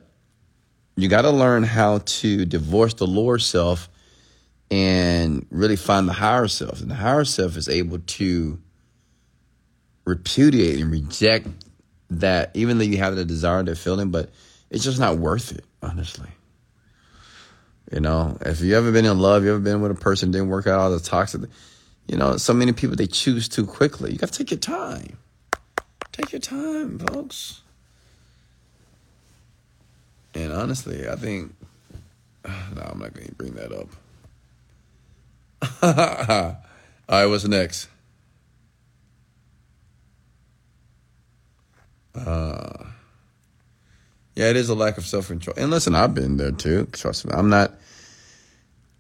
[0.95, 3.89] you got to learn how to divorce the lower self
[4.71, 6.81] and really find the higher self.
[6.81, 8.59] And the higher self is able to
[10.05, 11.47] repudiate and reject
[12.09, 14.29] that, even though you have the desire, the feeling, but
[14.69, 16.29] it's just not worth it, honestly.
[17.91, 20.49] You know, if you ever been in love, you ever been with a person didn't
[20.49, 21.41] work out all the toxic,
[22.08, 24.12] you know, so many people they choose too quickly.
[24.12, 25.18] You got to take your time.
[26.12, 27.62] Take your time, folks.
[30.34, 31.56] And honestly, I think
[32.45, 33.89] no, I'm not going to bring that up.
[37.10, 37.88] All right, what's next?
[42.14, 42.86] Uh,
[44.36, 45.56] yeah, it is a lack of self control.
[45.58, 46.88] And listen, I've been there too.
[46.91, 47.74] Trust me, I'm not.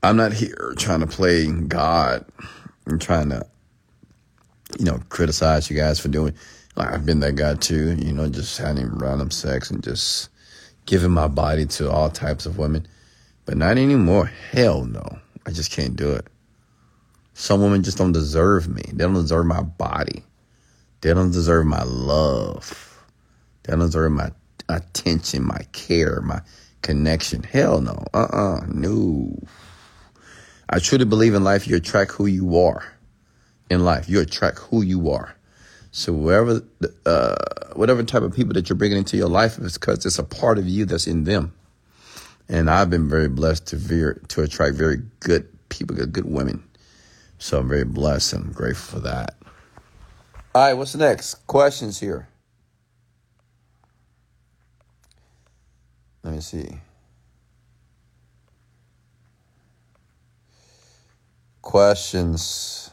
[0.03, 2.25] I'm not here trying to play God
[2.85, 3.45] and trying to,
[4.79, 6.33] you know, criticize you guys for doing.
[6.75, 7.95] Like, I've been that guy too.
[7.95, 10.29] You know, just having random sex and just
[10.85, 12.87] giving my body to all types of women,
[13.45, 14.25] but not anymore.
[14.51, 15.03] Hell no,
[15.45, 16.27] I just can't do it.
[17.33, 18.83] Some women just don't deserve me.
[18.93, 20.23] They don't deserve my body.
[21.01, 23.03] They don't deserve my love.
[23.63, 24.31] They don't deserve my
[24.69, 26.41] attention, my care, my
[26.81, 27.43] connection.
[27.43, 28.05] Hell no.
[28.13, 29.37] Uh uh No.
[30.69, 32.83] I truly believe in life you attract who you are.
[33.69, 35.35] In life, you attract who you are.
[35.91, 36.61] So wherever,
[37.05, 37.35] uh,
[37.73, 40.57] whatever type of people that you're bringing into your life is because it's a part
[40.57, 41.53] of you that's in them.
[42.47, 46.63] And I've been very blessed to veer, to attract very good people, good, good women.
[47.39, 49.35] So I'm very blessed and grateful for that.
[50.53, 51.35] All right, what's next?
[51.47, 52.27] Questions here.
[56.23, 56.79] Let me see.
[61.65, 62.91] Questions.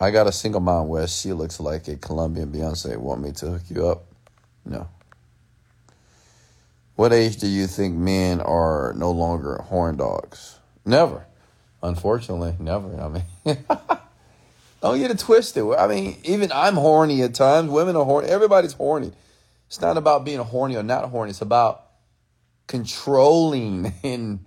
[0.00, 2.96] I got a single mom where she looks like a Colombian Beyonce.
[2.96, 4.06] Want me to hook you up?
[4.64, 4.88] No.
[6.96, 10.58] What age do you think men are no longer horn dogs?
[10.86, 11.26] Never.
[11.82, 12.98] Unfortunately, never.
[12.98, 13.58] I mean,
[14.80, 15.62] don't get it twisted.
[15.78, 17.68] I mean, even I'm horny at times.
[17.68, 18.28] Women are horny.
[18.28, 19.12] Everybody's horny.
[19.66, 21.30] It's not about being horny or not horny.
[21.30, 21.84] It's about
[22.66, 24.40] controlling and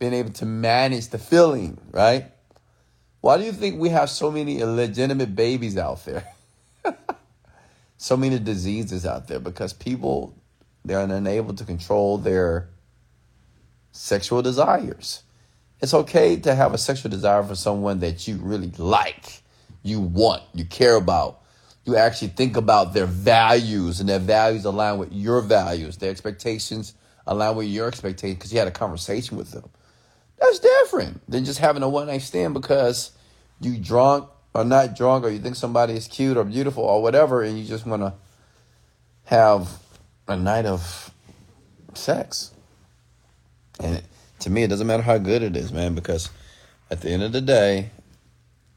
[0.00, 2.24] being able to manage the feeling, right?
[3.20, 6.26] Why do you think we have so many illegitimate babies out there?
[7.98, 10.34] so many diseases out there because people
[10.84, 12.70] they're unable to control their
[13.92, 15.22] sexual desires.
[15.80, 19.42] It's okay to have a sexual desire for someone that you really like,
[19.82, 21.42] you want, you care about.
[21.84, 26.94] You actually think about their values and their values align with your values, their expectations
[27.26, 29.68] align with your expectations because you had a conversation with them.
[30.40, 33.12] That's different than just having a one night stand because
[33.60, 37.42] you drunk or not drunk or you think somebody is cute or beautiful or whatever
[37.42, 38.14] and you just want to
[39.24, 39.78] have
[40.26, 41.12] a night of
[41.94, 42.52] sex.
[43.78, 44.04] And it,
[44.40, 46.30] to me, it doesn't matter how good it is, man, because
[46.90, 47.90] at the end of the day,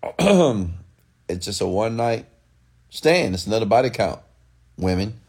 [0.19, 2.25] it's just a one night
[2.89, 3.33] stand.
[3.33, 4.19] It's another body count.
[4.77, 5.19] Women.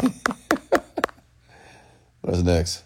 [2.22, 2.82] What's next?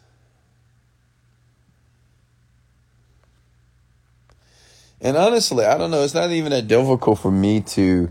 [5.00, 6.02] And honestly, I don't know.
[6.02, 8.10] It's not even that difficult for me to,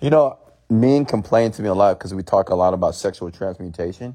[0.00, 0.38] you know,
[0.70, 4.14] men complain to me a lot because we talk a lot about sexual transmutation.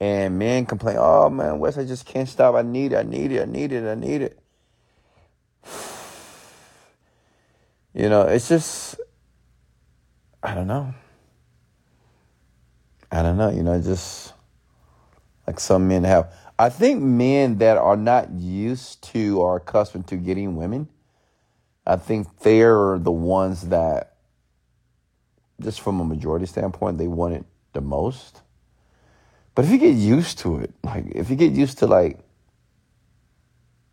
[0.00, 2.54] And men complain, oh man, Wes, I just can't stop.
[2.54, 4.38] I need it, I need it, I need it, I need it.
[7.94, 9.00] You know, it's just,
[10.42, 10.92] I don't know.
[13.10, 13.48] I don't know.
[13.48, 14.34] You know, just
[15.46, 16.30] like some men have.
[16.58, 20.88] I think men that are not used to or accustomed to getting women
[21.86, 24.16] I think they're the ones that,
[25.60, 28.42] just from a majority standpoint, they want it the most.
[29.54, 32.18] But if you get used to it, like if you get used to like,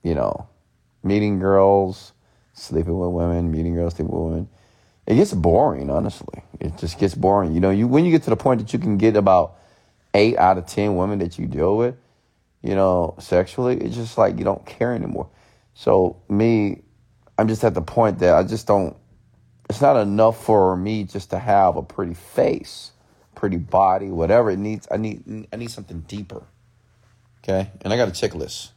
[0.01, 0.47] you know,
[1.03, 2.13] meeting girls,
[2.53, 4.49] sleeping with women, meeting girls, sleeping with women,
[5.05, 5.89] it gets boring.
[5.89, 7.53] Honestly, it just gets boring.
[7.53, 9.55] You know, you when you get to the point that you can get about
[10.13, 11.95] eight out of ten women that you deal with,
[12.61, 15.29] you know, sexually, it's just like you don't care anymore.
[15.73, 16.81] So me,
[17.37, 18.95] I'm just at the point that I just don't.
[19.69, 22.91] It's not enough for me just to have a pretty face,
[23.33, 24.87] pretty body, whatever it needs.
[24.91, 26.43] I need I need something deeper.
[27.43, 28.69] Okay, and I got a checklist.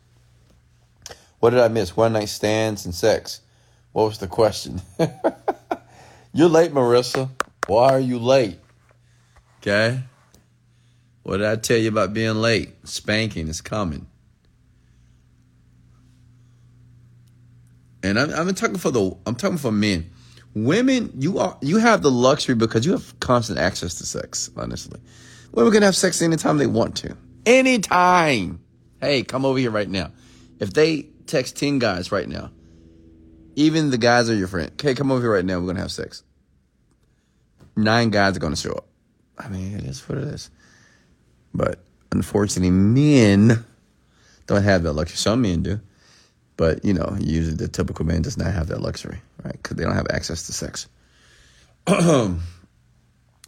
[1.39, 1.97] What did I miss?
[1.97, 3.41] One night stands and sex.
[3.93, 4.81] What was the question?
[6.33, 7.31] You're late, Marissa.
[7.67, 8.59] Why are you late?
[9.61, 10.03] Okay.
[11.23, 12.71] What did I tell you about being late?
[12.87, 14.07] Spanking is coming.
[18.07, 20.11] And I'm, I'm talking for the I'm talking for men.
[20.55, 24.51] Women, you are you have the luxury because you have constant access to sex.
[24.57, 25.01] Honestly,
[25.53, 28.61] women can have sex anytime they want to, anytime.
[29.01, 30.13] Hey, come over here right now.
[30.59, 32.51] If they text ten guys right now,
[33.57, 34.71] even the guys are your friend.
[34.73, 35.59] Okay, come over here right now.
[35.61, 36.23] We're gonna have sex.
[37.77, 38.87] Nine guys are gonna show up.
[39.39, 40.51] I mean, it is what it is.
[41.53, 41.81] But
[42.13, 43.65] unfortunately, men
[44.47, 45.17] don't have that luxury.
[45.17, 45.81] Some men do.
[46.57, 49.53] But, you know, usually the typical man does not have that luxury, right?
[49.53, 50.89] Because they don't have access to sex.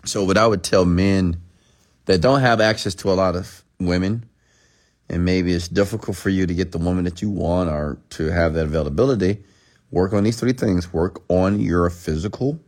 [0.04, 1.40] so, what I would tell men
[2.04, 4.28] that don't have access to a lot of women,
[5.08, 8.26] and maybe it's difficult for you to get the woman that you want or to
[8.26, 9.42] have that availability,
[9.90, 10.92] work on these three things.
[10.92, 12.60] Work on your physical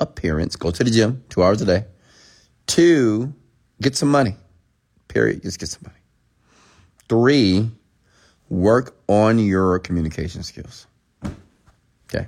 [0.00, 0.56] appearance.
[0.56, 1.84] Go to the gym two hours a day.
[2.66, 3.32] Two,
[3.80, 4.34] get some money.
[5.08, 5.42] Period.
[5.42, 6.00] Just get some money.
[7.08, 7.70] Three,
[8.48, 10.86] work on your communication skills.
[12.08, 12.26] Okay.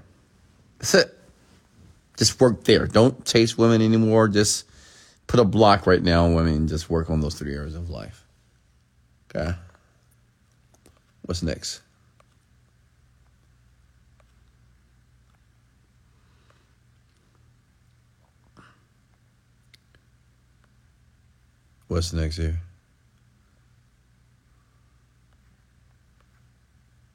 [0.79, 1.19] That's it.
[2.17, 2.87] Just work there.
[2.87, 4.29] Don't chase women anymore.
[4.29, 4.67] Just
[5.27, 7.91] put a block right now on women and just work on those three areas of
[7.91, 8.25] life.
[9.35, 9.55] Okay.
[11.23, 11.83] What's next?
[21.89, 22.61] What's next here?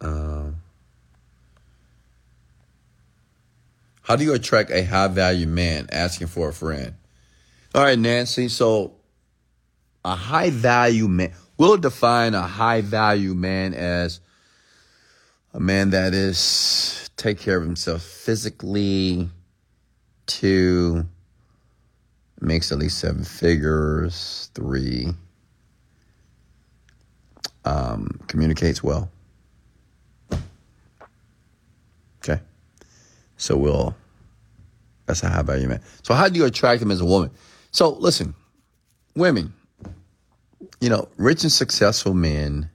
[0.04, 0.58] Um,
[4.02, 6.94] how do you attract a high value man asking for a friend?
[7.74, 8.50] All right, Nancy.
[8.50, 8.94] So,
[10.06, 14.20] a high value man, we'll define a high value man as
[15.54, 19.30] a man that is take care of himself physically,
[20.26, 21.06] to
[22.42, 25.14] makes at least seven figures, three,
[27.64, 29.10] um, communicates well.
[32.24, 32.42] Okay.
[33.38, 33.96] So we'll,
[35.06, 35.82] that's a high value man.
[36.04, 37.32] So how do you attract him as a woman?
[37.72, 38.36] So listen,
[39.16, 39.54] women,
[40.80, 42.70] you know, rich and successful men,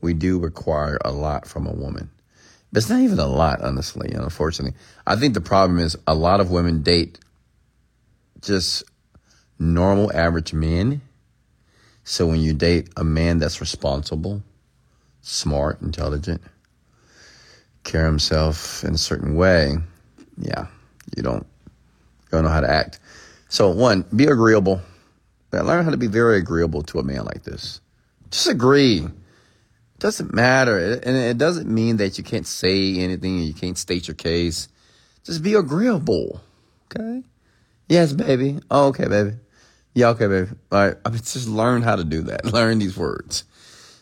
[0.00, 2.10] we do require a lot from a woman.
[2.72, 4.78] But it's not even a lot, honestly, unfortunately.
[5.06, 7.18] I think the problem is a lot of women date
[8.40, 8.84] just
[9.58, 11.00] normal average men.
[12.04, 14.42] So when you date a man that's responsible,
[15.20, 16.42] smart, intelligent,
[17.88, 19.76] care himself in a certain way,
[20.36, 20.66] yeah,
[21.16, 21.46] you don't,
[22.30, 23.00] don't know how to act.
[23.48, 24.80] So one, be agreeable.
[25.52, 27.80] Learn how to be very agreeable to a man like this.
[28.30, 28.98] Just agree.
[28.98, 31.00] It doesn't matter.
[31.02, 34.68] And it doesn't mean that you can't say anything, you can't state your case.
[35.24, 36.40] Just be agreeable.
[36.86, 37.22] Okay?
[37.88, 38.60] Yes, baby.
[38.70, 39.32] Oh, okay, baby.
[39.94, 40.50] Yeah, okay, baby.
[40.70, 40.96] All right.
[41.04, 42.44] I mean, just learn how to do that.
[42.52, 43.44] Learn these words.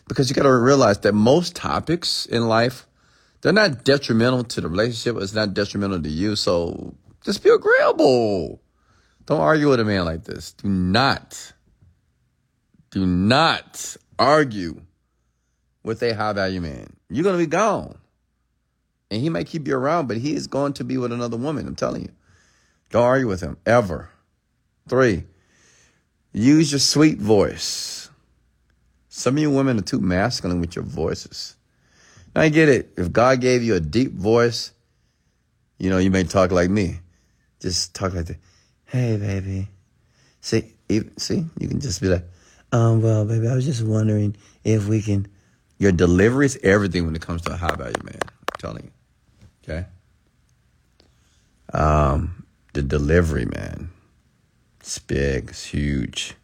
[0.07, 2.86] Because you got to realize that most topics in life,
[3.47, 5.15] they're not detrimental to the relationship.
[5.23, 6.35] It's not detrimental to you.
[6.35, 6.93] So
[7.23, 8.61] just be agreeable.
[9.25, 10.51] Don't argue with a man like this.
[10.51, 11.53] Do not,
[12.91, 14.81] do not argue
[15.81, 16.87] with a high value man.
[17.09, 17.97] You're going to be gone.
[19.09, 21.69] And he might keep you around, but he is going to be with another woman.
[21.69, 22.11] I'm telling you.
[22.89, 24.09] Don't argue with him ever.
[24.89, 25.23] Three,
[26.33, 28.09] use your sweet voice.
[29.07, 31.56] Some of you women are too masculine with your voices.
[32.37, 32.93] I get it.
[32.97, 34.71] If God gave you a deep voice,
[35.77, 36.99] you know, you may talk like me.
[37.59, 38.37] Just talk like that.
[38.85, 39.67] Hey, baby.
[40.41, 42.25] See, even, see, you can just be like,
[42.71, 45.27] um, well, baby, I was just wondering if we can.
[45.77, 48.19] Your delivery is everything when it comes to a high value man.
[48.23, 48.91] I'm telling you.
[49.63, 49.85] Okay.
[51.73, 53.89] Um, the delivery, man.
[54.79, 56.36] It's big, it's huge.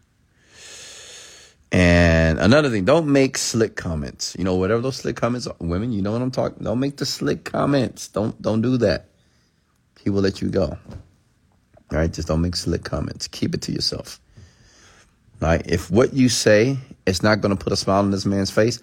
[1.74, 4.36] And another thing, don't make slick comments.
[4.38, 6.64] You know, whatever those slick comments are, women, you know what I'm talking.
[6.64, 8.08] Don't make the slick comments.
[8.08, 9.08] Don't don't do that.
[10.00, 10.78] He will let you go.
[11.92, 13.28] All right, just don't make slick comments.
[13.28, 14.20] Keep it to yourself.
[15.42, 18.26] All right, if what you say is not going to put a smile on this
[18.26, 18.80] man's face,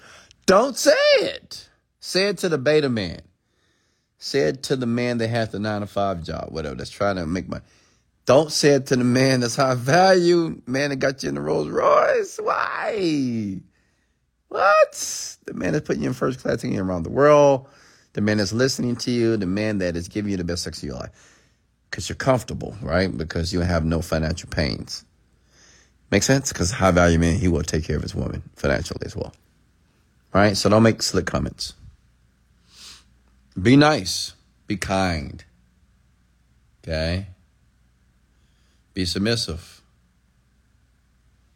[0.47, 1.69] don't say it.
[2.01, 3.21] Say it to the beta man
[4.21, 7.27] said to the man that has the nine to five job, whatever, that's trying to
[7.27, 7.65] make money.
[8.31, 11.41] Don't say it to the man that's high value, man that got you in the
[11.41, 12.39] Rolls Royce.
[12.41, 13.59] Why?
[14.47, 15.37] What?
[15.47, 17.67] The man that's putting you in first class, taking you around the world.
[18.13, 19.37] The man that's listening to you.
[19.37, 21.11] The man that is giving you the best sex of your life.
[21.91, 23.11] Because you're comfortable, right?
[23.19, 25.05] Because you have no financial pains.
[26.13, 26.53] Make sense?
[26.53, 29.35] Because high value man, he will take care of his woman financially as well.
[30.33, 30.57] All right?
[30.57, 31.75] So don't make slick comments.
[33.61, 34.35] Be nice.
[34.69, 35.45] Be kind.
[36.85, 37.27] Okay?
[38.95, 39.83] Be submissive.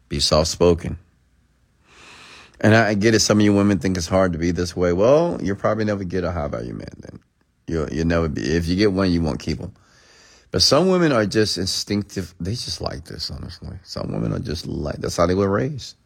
[0.09, 0.99] Be soft spoken.
[2.61, 3.21] And I get it.
[3.21, 4.93] Some of you women think it's hard to be this way.
[4.93, 7.21] Well, you'll probably never get a high value man then.
[7.67, 8.43] You'll, you'll never be.
[8.43, 9.75] If you get one, you won't keep them.
[10.51, 12.33] But some women are just instinctive.
[12.39, 13.77] They just like this, honestly.
[13.83, 15.97] Some women are just like, that's how they were raised.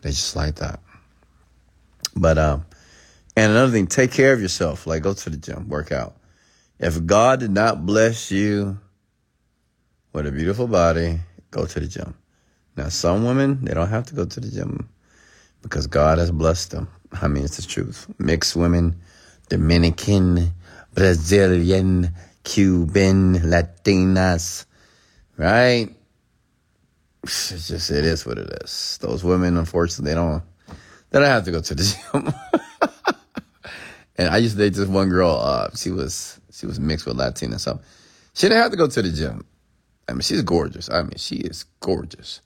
[0.00, 0.80] They just like that.
[2.16, 2.66] But, um,
[3.36, 4.86] and another thing, take care of yourself.
[4.86, 6.16] Like go to the gym, work out.
[6.80, 8.78] If God did not bless you
[10.12, 11.20] with a beautiful body,
[11.50, 12.14] go to the gym.
[12.76, 14.88] Now, some women, they don't have to go to the gym
[15.62, 16.88] because God has blessed them.
[17.20, 18.06] I mean, it's the truth.
[18.18, 19.00] Mixed women,
[19.48, 20.52] Dominican,
[20.94, 22.10] Brazilian,
[22.44, 24.64] Cuban, Latinas,
[25.36, 25.88] right?
[27.22, 28.98] It's just, it is what it is.
[29.00, 30.42] Those women, unfortunately, they don't,
[31.10, 31.82] they don't have to go to the
[32.12, 32.34] gym.
[34.16, 35.30] And I used to date this one girl.
[35.30, 37.58] Uh, she was she was mixed with Latina.
[37.58, 37.80] So
[38.34, 39.44] She didn't have to go to the gym.
[40.12, 40.90] I mean, she's gorgeous.
[40.90, 42.42] I mean, she is gorgeous.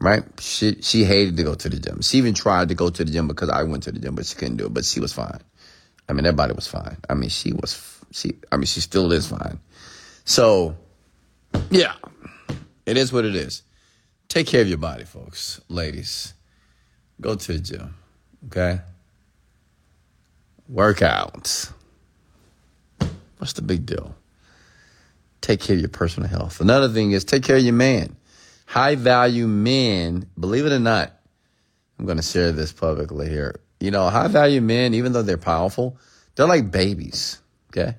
[0.00, 0.22] Right?
[0.38, 2.02] She she hated to go to the gym.
[2.02, 4.26] She even tried to go to the gym because I went to the gym, but
[4.26, 4.74] she couldn't do it.
[4.74, 5.40] But she was fine.
[6.08, 6.98] I mean, that body was fine.
[7.10, 8.34] I mean, she was she.
[8.52, 9.58] I mean, she still is fine.
[10.24, 10.76] So,
[11.68, 11.94] yeah,
[12.86, 13.62] it is what it is.
[14.28, 16.34] Take care of your body, folks, ladies.
[17.20, 17.96] Go to the gym,
[18.46, 18.82] okay?
[20.68, 21.72] Work out.
[23.38, 24.14] What's the big deal?
[25.40, 26.60] Take care of your personal health.
[26.60, 28.16] Another thing is take care of your man.
[28.66, 31.12] High value men, believe it or not,
[31.98, 33.60] I'm going to share this publicly here.
[33.80, 35.96] You know, high value men, even though they're powerful,
[36.34, 37.40] they're like babies,
[37.70, 37.96] okay?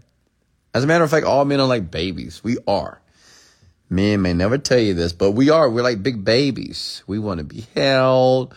[0.74, 2.44] As a matter of fact, all men are like babies.
[2.44, 3.02] We are.
[3.90, 5.70] Men may never tell you this, but we are.
[5.70, 7.04] We're like big babies.
[7.08, 8.54] We want to be held.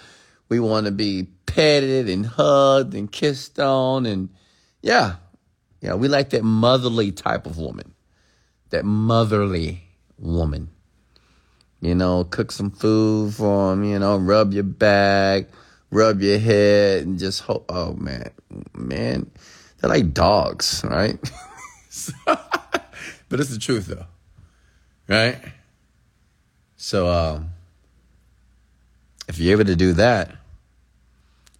[0.49, 4.05] We want to be petted and hugged and kissed on.
[4.05, 4.29] And
[4.83, 5.17] yeah,
[5.81, 7.92] yeah, we like that motherly type of woman.
[8.73, 9.83] That motherly
[10.19, 10.71] woman.
[11.83, 15.49] You know, cook some food for him, you know, rub your back,
[15.91, 17.67] rub your head, and just hope.
[17.69, 18.31] Oh, man.
[18.73, 19.31] Man,
[19.79, 21.19] they're like dogs, right?
[22.27, 24.07] but it's the truth, though.
[25.07, 25.39] Right?
[26.77, 27.51] So, um,
[29.29, 30.37] if you're able to do that,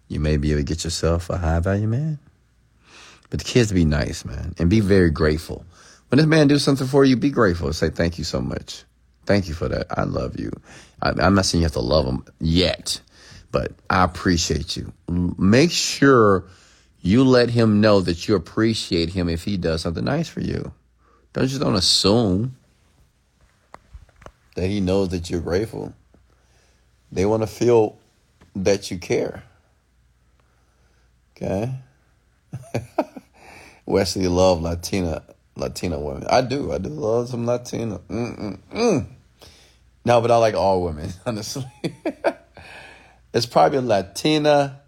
[0.07, 2.17] you may be able to get yourself a high value man.
[3.29, 5.65] But the kids be nice, man, and be very grateful.
[6.13, 7.73] When this man do something for you, be grateful.
[7.73, 8.83] Say thank you so much.
[9.25, 9.87] Thank you for that.
[9.89, 10.51] I love you.
[11.01, 13.01] I, I'm not saying you have to love him yet,
[13.51, 14.93] but I appreciate you.
[15.07, 16.45] Make sure
[17.01, 20.71] you let him know that you appreciate him if he does something nice for you.
[21.33, 22.57] Don't just don't assume
[24.53, 25.95] that he knows that you're grateful.
[27.11, 27.97] They want to feel
[28.55, 29.41] that you care.
[31.35, 31.73] Okay?
[33.87, 35.23] Wesley love Latina
[35.55, 36.25] Latina women.
[36.29, 36.71] I do.
[36.71, 37.99] I do love some Latina.
[38.09, 39.05] Mm-mm-mm.
[40.05, 41.65] No, but I like all women, honestly.
[43.33, 44.81] it's probably Latina,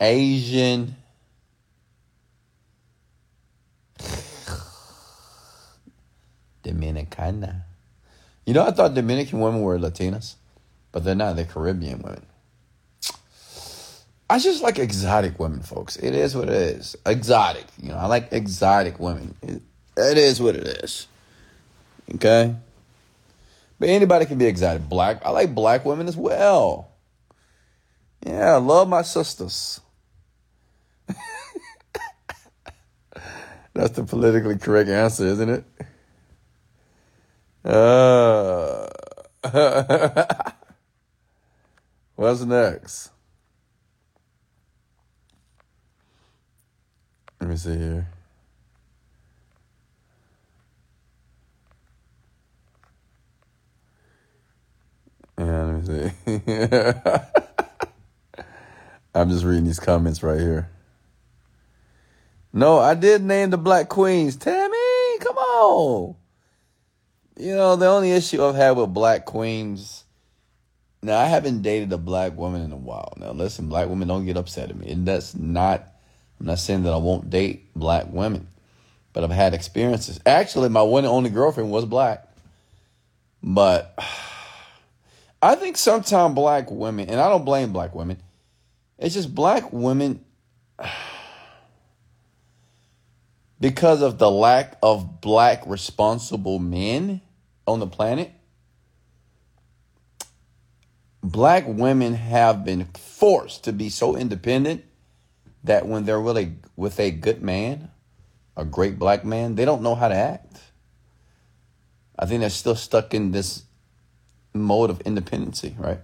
[0.00, 0.96] Asian.
[6.62, 7.62] Dominicana.
[8.46, 10.34] You know, I thought Dominican women were Latinas,
[10.92, 11.36] but they're not.
[11.36, 12.26] They're Caribbean women.
[14.28, 15.96] I just like exotic women, folks.
[15.96, 16.96] It is what it is.
[17.04, 17.66] Exotic.
[17.80, 19.34] You know, I like exotic women.
[19.42, 19.62] It,
[19.96, 21.06] it is what it is.
[22.14, 22.54] Okay?
[23.78, 24.88] But anybody can be exotic.
[24.88, 25.24] Black.
[25.24, 26.90] I like black women as well.
[28.24, 29.80] Yeah, I love my sisters.
[33.74, 35.64] That's the politically correct answer, isn't it?
[37.64, 38.86] Uh,
[42.16, 43.10] what's next?
[47.40, 48.13] Let me see here.
[55.38, 56.40] Yeah, let me see.
[59.14, 60.70] I'm just reading these comments right here.
[62.52, 64.36] No, I did name the Black Queens.
[64.36, 66.14] Tammy, come on.
[67.36, 70.04] You know, the only issue I've had with Black Queens.
[71.02, 73.12] Now, I haven't dated a black woman in a while.
[73.18, 74.90] Now, listen, black women don't get upset at me.
[74.90, 75.94] And that's not
[76.40, 78.48] I'm not saying that I won't date black women,
[79.12, 80.20] but I've had experiences.
[80.26, 82.28] Actually, my one and only girlfriend was black.
[83.42, 83.98] But
[85.44, 88.16] I think sometimes black women, and I don't blame black women,
[88.98, 90.24] it's just black women,
[93.60, 97.20] because of the lack of black responsible men
[97.66, 98.32] on the planet,
[101.22, 104.82] black women have been forced to be so independent
[105.62, 107.90] that when they're really with a good man,
[108.56, 110.58] a great black man, they don't know how to act.
[112.18, 113.64] I think they're still stuck in this
[114.54, 115.98] mode of independency, right?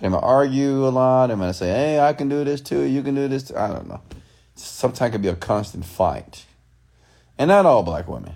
[0.00, 1.28] They might argue a lot.
[1.28, 2.82] They might say, hey, I can do this too.
[2.82, 3.44] You can do this.
[3.44, 3.56] Too.
[3.56, 4.00] I don't know.
[4.54, 6.44] Sometimes it can be a constant fight.
[7.38, 8.34] And not all black women.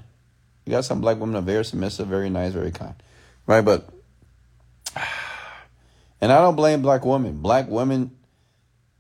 [0.65, 2.95] You got some black women are very submissive, very nice, very kind.
[3.47, 3.63] Right?
[3.63, 3.89] But,
[6.21, 7.39] and I don't blame black women.
[7.39, 8.13] Black women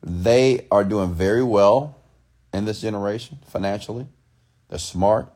[0.02, 1.96] they are doing very well
[2.52, 4.06] in this generation financially.
[4.68, 5.32] They're smart,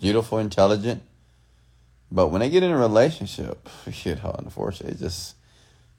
[0.00, 1.02] beautiful, intelligent.
[2.14, 4.92] But when they get in a relationship, shit, how unfortunate.
[4.92, 5.34] It just,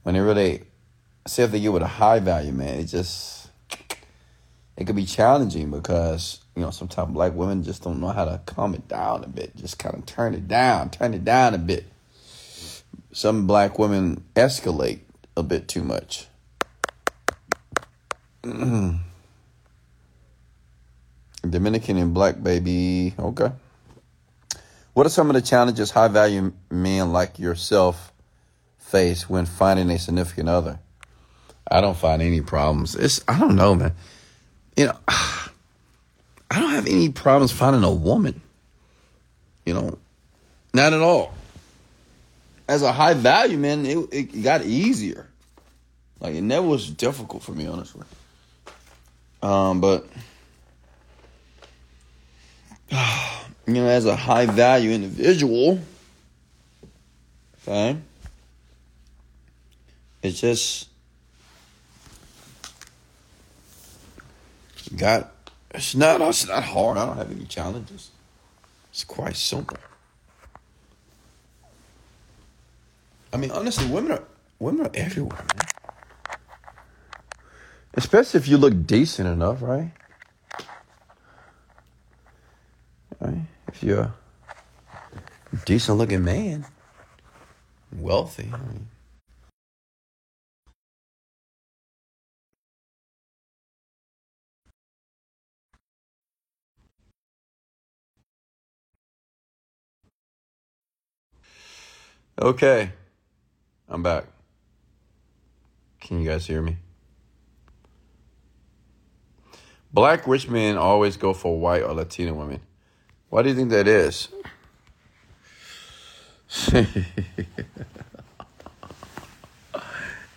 [0.03, 0.63] when they really,
[1.27, 3.49] say if they get with a high value man, it just,
[4.77, 8.39] it could be challenging because, you know, sometimes black women just don't know how to
[8.45, 9.57] calm it down a bit.
[9.57, 11.83] Just kind of turn it down, turn it down a bit.
[13.11, 14.99] Some black women escalate
[15.35, 16.27] a bit too much.
[21.41, 23.13] Dominican and black baby.
[23.19, 23.51] Okay.
[24.95, 28.13] What are some of the challenges high value men like yourself
[28.77, 30.79] face when finding a significant other?
[31.69, 32.95] I don't find any problems.
[32.95, 33.93] It's I don't know, man.
[34.77, 35.49] You know, I
[36.49, 38.39] don't have any problems finding a woman.
[39.65, 39.97] You know,
[40.73, 41.33] not at all.
[42.65, 45.27] As a high value man, it, it got easier.
[46.21, 48.05] Like it never was difficult for me, honestly.
[49.41, 50.07] Um, but
[53.67, 55.79] you know, as a high value individual,
[57.63, 57.97] okay,
[60.21, 60.89] it's just
[64.95, 65.31] got
[65.71, 66.97] it's not it's not hard.
[66.97, 68.11] I don't have any challenges.
[68.91, 69.77] It's quite simple.
[73.33, 74.23] I mean, honestly, women are
[74.59, 75.67] women are everywhere, man.
[77.95, 79.91] Especially if you look decent enough, right?
[83.19, 83.41] Right?
[83.81, 84.13] You're a
[85.65, 86.65] decent looking man,
[87.91, 88.51] wealthy,
[102.37, 102.91] Okay,
[103.87, 104.25] I'm back.
[106.01, 106.75] Can you guys hear me?
[109.93, 112.59] Black rich men always go for white or Latina women.
[113.29, 114.29] Why do you think that is?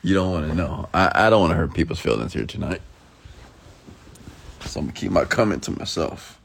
[0.02, 0.89] you don't want to know.
[0.93, 2.81] I, I don't want to hurt people's feelings here tonight.
[4.60, 6.40] So I'm going to keep my comment to myself.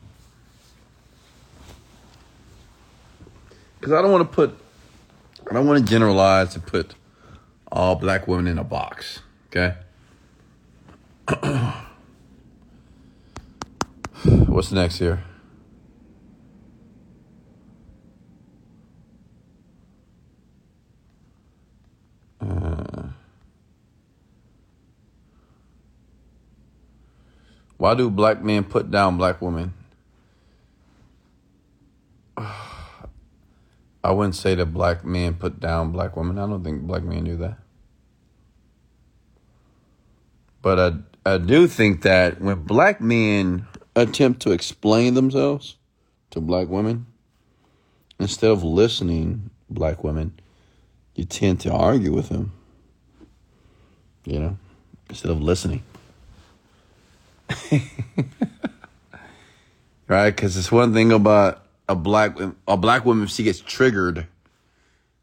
[3.79, 4.57] Because I don't want to put,
[5.49, 6.95] I don't want to generalize and put
[7.71, 9.19] all black women in a box.
[9.47, 9.75] Okay?
[14.47, 15.23] What's next here?
[22.43, 23.03] Uh,
[27.77, 29.73] why do black men put down black women?
[32.37, 36.37] I wouldn't say that black men put down black women.
[36.37, 37.57] I don't think black men do that.
[40.61, 40.79] But
[41.25, 45.77] I, I do think that when black men attempt to explain themselves
[46.31, 47.05] to black women,
[48.19, 50.33] instead of listening, black women,
[51.15, 52.51] you tend to argue with them.
[54.25, 54.57] You know,
[55.09, 55.83] instead of listening.
[60.07, 60.29] right?
[60.29, 62.37] Because it's one thing about a black
[62.67, 64.27] a black woman if she gets triggered,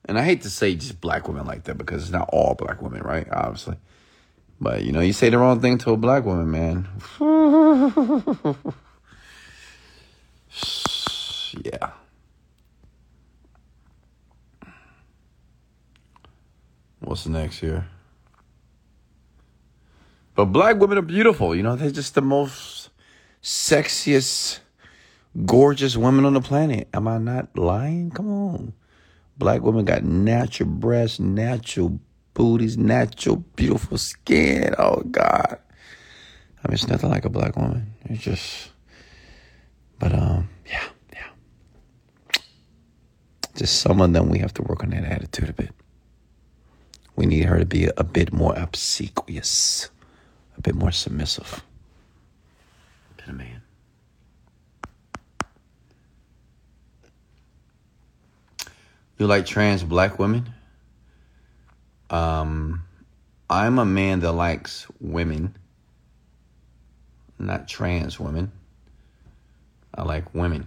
[0.04, 2.82] and I hate to say just black women like that because it's not all black
[2.82, 3.26] women, right?
[3.30, 3.76] Obviously,
[4.60, 6.88] but you know, you say the wrong thing to a black woman, man.
[11.64, 11.90] yeah.
[17.00, 17.88] What's next here?
[20.34, 21.54] But black women are beautiful.
[21.54, 22.90] You know, they're just the most
[23.42, 24.60] sexiest,
[25.44, 26.88] gorgeous women on the planet.
[26.94, 28.10] Am I not lying?
[28.10, 28.72] Come on.
[29.38, 31.98] Black women got natural breasts, natural
[32.34, 34.74] booties, natural, beautiful skin.
[34.78, 35.58] Oh God.
[36.62, 37.94] I mean, it's nothing like a black woman.
[38.04, 38.70] It's just,
[39.98, 42.42] but um, yeah, yeah.
[43.56, 45.70] Just some of them we have to work on that attitude a bit.
[47.20, 49.90] We need her to be a bit more obsequious,
[50.56, 51.62] a bit more submissive
[53.18, 53.62] than a man.
[59.18, 60.48] You like trans black women?
[62.08, 62.84] Um,
[63.50, 65.54] I'm a man that likes women,
[67.38, 68.50] not trans women.
[69.94, 70.66] I like women.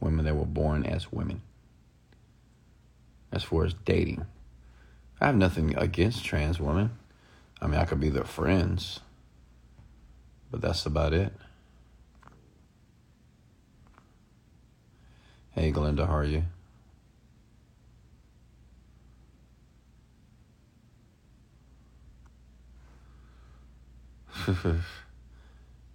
[0.00, 1.40] Women that were born as women.
[3.32, 4.26] As far as dating,
[5.24, 6.90] I have nothing against trans women.
[7.58, 9.00] I mean, I could be their friends,
[10.50, 11.32] but that's about it.
[15.52, 16.44] Hey, Glenda, how are you?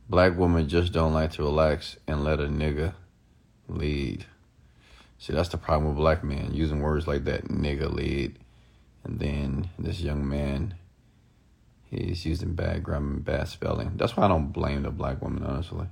[0.09, 2.95] Black women just don't like to relax and let a nigga
[3.67, 4.25] lead.
[5.19, 8.39] See, that's the problem with black men using words like that, nigga lead.
[9.03, 10.75] And then this young man,
[11.85, 13.93] he's using bad grammar and bad spelling.
[13.95, 15.87] That's why I don't blame the black woman, honestly.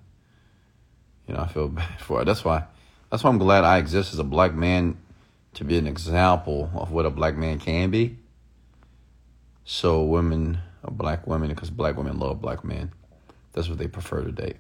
[1.28, 2.26] You know, I feel bad for her.
[2.26, 2.66] That's why,
[3.10, 4.98] that's why I'm glad I exist as a black man
[5.54, 8.18] to be an example of what a black man can be.
[9.66, 10.60] So women
[10.92, 12.92] black women because black women love black men.
[13.54, 14.58] That's what they prefer to date.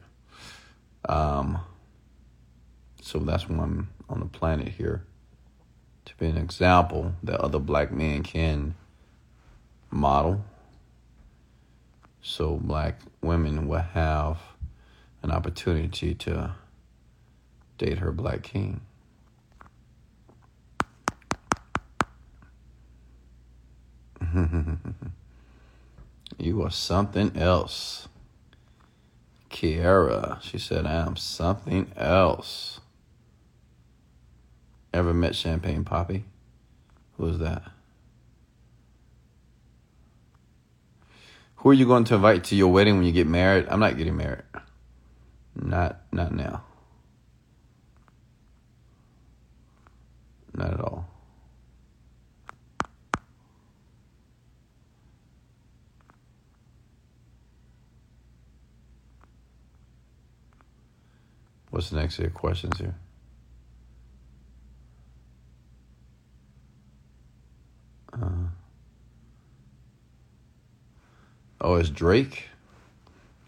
[1.07, 1.59] Um,
[3.01, 5.05] So that's why I'm on the planet here
[6.07, 8.75] to be an example that other black men can
[9.91, 10.45] model.
[12.21, 14.39] So black women will have
[15.21, 16.55] an opportunity to
[17.77, 18.81] date her black king.
[26.37, 28.07] you are something else.
[29.49, 32.79] Kiara, she said, I am something else.
[34.93, 36.23] Ever met Champagne Papi?
[37.17, 37.63] Who is that?
[41.57, 43.67] Who are you going to invite to your wedding when you get married?
[43.69, 44.43] I'm not getting married.
[45.55, 46.63] Not not now.
[50.53, 51.07] Not at all.
[61.69, 62.95] What's the next set of questions here?
[68.21, 68.29] Uh,
[71.61, 72.45] oh, it's Drake?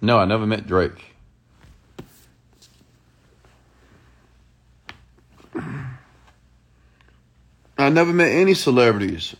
[0.01, 1.05] No, I never met Drake.
[7.77, 9.35] I never met any celebrities.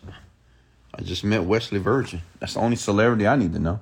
[0.93, 2.21] I just met Wesley Virgin.
[2.39, 3.79] That's the only celebrity I need to know.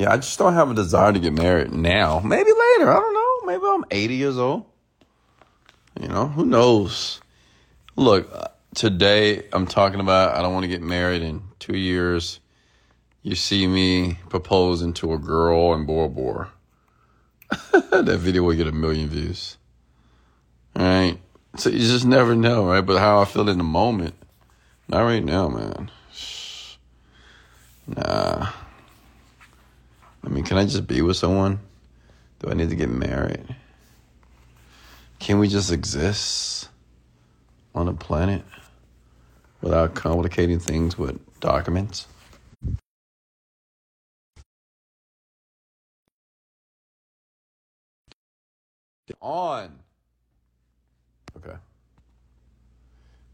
[0.00, 2.20] Yeah, I just don't have a desire to get married now.
[2.20, 2.90] Maybe later.
[2.90, 3.52] I don't know.
[3.52, 4.64] Maybe I'm 80 years old.
[6.00, 7.20] You know, who knows?
[7.96, 12.40] Look, uh, today I'm talking about I don't want to get married in two years.
[13.22, 16.50] You see me proposing to a girl in Bora Bora.
[17.50, 19.58] that video will get a million views.
[20.76, 21.18] All right.
[21.56, 22.80] So you just never know, right?
[22.80, 24.14] But how I feel in the moment,
[24.88, 25.90] not right now, man.
[27.86, 28.52] Nah.
[30.24, 31.60] I mean, can I just be with someone?
[32.40, 33.56] Do I need to get married?
[35.18, 36.68] Can we just exist
[37.74, 38.42] on a planet
[39.60, 42.06] without complicating things with documents?
[49.20, 49.80] On.
[51.36, 51.56] Okay.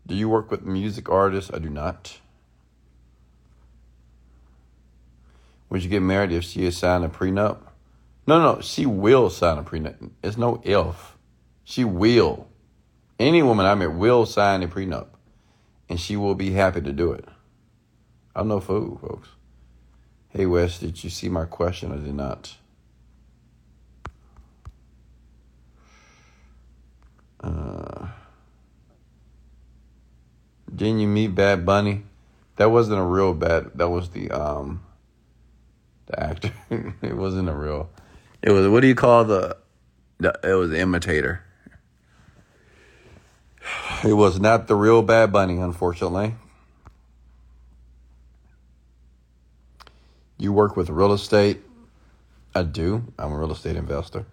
[0.06, 1.50] Do you work with music artists?
[1.52, 2.18] I do not.
[5.68, 7.58] Would you get married if she signed a prenup?
[8.26, 10.10] No, no, she will sign a prenup.
[10.22, 11.16] It's no if.
[11.64, 12.48] She will.
[13.18, 15.08] Any woman I met will sign a prenup,
[15.88, 17.24] and she will be happy to do it.
[18.34, 19.28] I'm no fool, folks.
[20.28, 21.92] Hey, Wes, did you see my question?
[21.92, 22.56] I did not.
[27.40, 28.08] Uh,
[30.74, 32.04] didn't you meet Bad Bunny?
[32.56, 33.70] That wasn't a real bad.
[33.74, 34.82] That was the um,
[36.06, 36.52] the actor.
[37.02, 37.90] it wasn't a real.
[38.42, 39.56] It was what do you call the?
[40.18, 41.42] the it was the imitator.
[44.04, 46.34] It was not the real Bad Bunny, unfortunately.
[50.38, 51.62] You work with real estate.
[52.54, 53.12] I do.
[53.18, 54.26] I'm a real estate investor.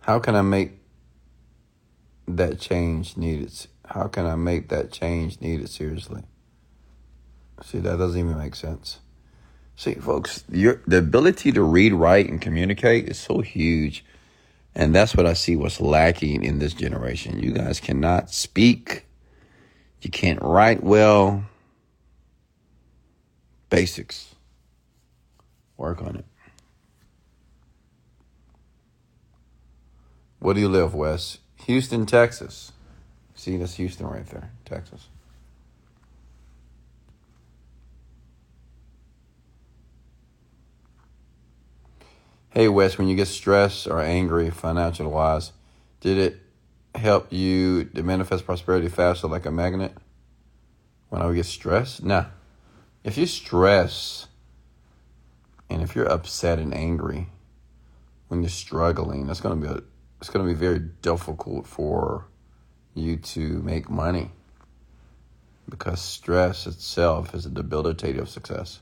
[0.00, 0.78] How can I make
[2.26, 3.52] that change needed?
[3.84, 6.22] How can I make that change needed seriously?
[7.62, 8.98] See, that doesn't even make sense.
[9.76, 14.04] See, folks, your the ability to read, write, and communicate is so huge.
[14.74, 17.42] And that's what I see what's lacking in this generation.
[17.42, 19.06] You guys cannot speak.
[20.02, 21.44] You can't write well.
[23.70, 24.34] Basics.
[25.78, 26.24] Work on it.
[30.38, 31.38] Where do you live, Wes?
[31.64, 32.72] Houston, Texas.
[33.34, 35.08] See, that's Houston right there, Texas.
[42.56, 45.52] Hey, Wes, when you get stressed or angry financial wise,
[46.00, 46.40] did it
[46.94, 49.92] help you to manifest prosperity faster like a magnet?
[51.10, 52.02] When I would get stressed?
[52.02, 52.24] Nah.
[53.04, 54.28] If you stress
[55.68, 57.26] and if you're upset and angry
[58.28, 59.82] when you're struggling, that's gonna be a,
[60.22, 62.24] it's gonna be very difficult for
[62.94, 64.30] you to make money
[65.68, 68.80] because stress itself is a debilitator of success.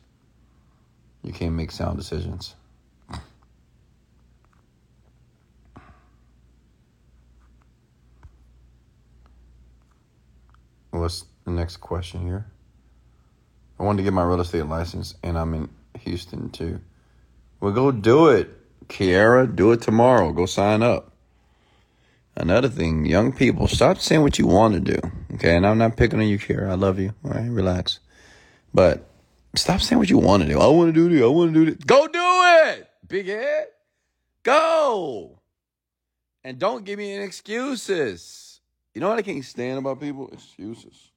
[1.24, 2.54] You can't make sound decisions.
[10.94, 12.46] What's the next question here?
[13.80, 15.68] I wanted to get my real estate license, and I'm in
[15.98, 16.80] Houston too.
[17.58, 18.48] Well, go do it.
[18.86, 20.30] Kiara, do it tomorrow.
[20.32, 21.12] Go sign up.
[22.36, 24.98] Another thing, young people, stop saying what you want to do.
[25.34, 26.70] Okay, and I'm not picking on you, Kiara.
[26.70, 27.12] I love you.
[27.24, 27.98] All right, relax.
[28.72, 29.04] But
[29.56, 30.60] stop saying what you want to do.
[30.60, 31.24] I want to do this.
[31.24, 31.84] I want to do this.
[31.84, 33.66] Go do it, big head.
[34.44, 35.40] Go.
[36.44, 38.43] And don't give me any excuses.
[38.94, 40.28] You know what I can't stand about people?
[40.32, 41.10] Excuses.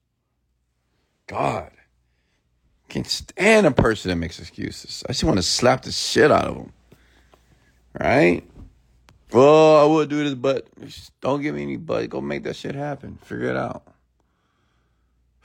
[1.28, 1.72] God.
[2.90, 5.04] Can't stand a person that makes excuses.
[5.08, 6.74] I just want to slap the shit out of them.
[8.00, 8.44] Right?
[9.32, 10.68] Well, I would do this, but
[11.22, 12.10] don't give me any but.
[12.10, 13.20] Go make that shit happen.
[13.24, 13.84] Figure it out.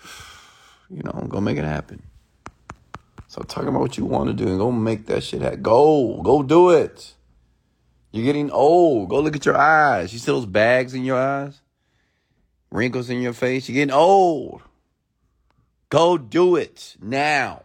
[0.90, 2.02] You know, go make it happen.
[3.26, 5.62] So talking about what you want to do and go make that shit happen.
[5.62, 6.20] Go.
[6.22, 7.14] Go do it.
[8.10, 9.08] You're getting old.
[9.08, 10.12] Go look at your eyes.
[10.12, 11.61] You see those bags in your eyes?
[12.72, 13.68] Wrinkles in your face?
[13.68, 14.62] You're getting old.
[15.90, 17.64] Go do it now.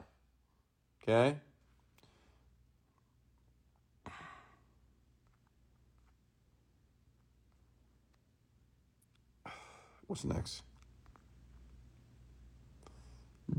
[1.02, 1.38] Okay?
[10.08, 10.64] What's next?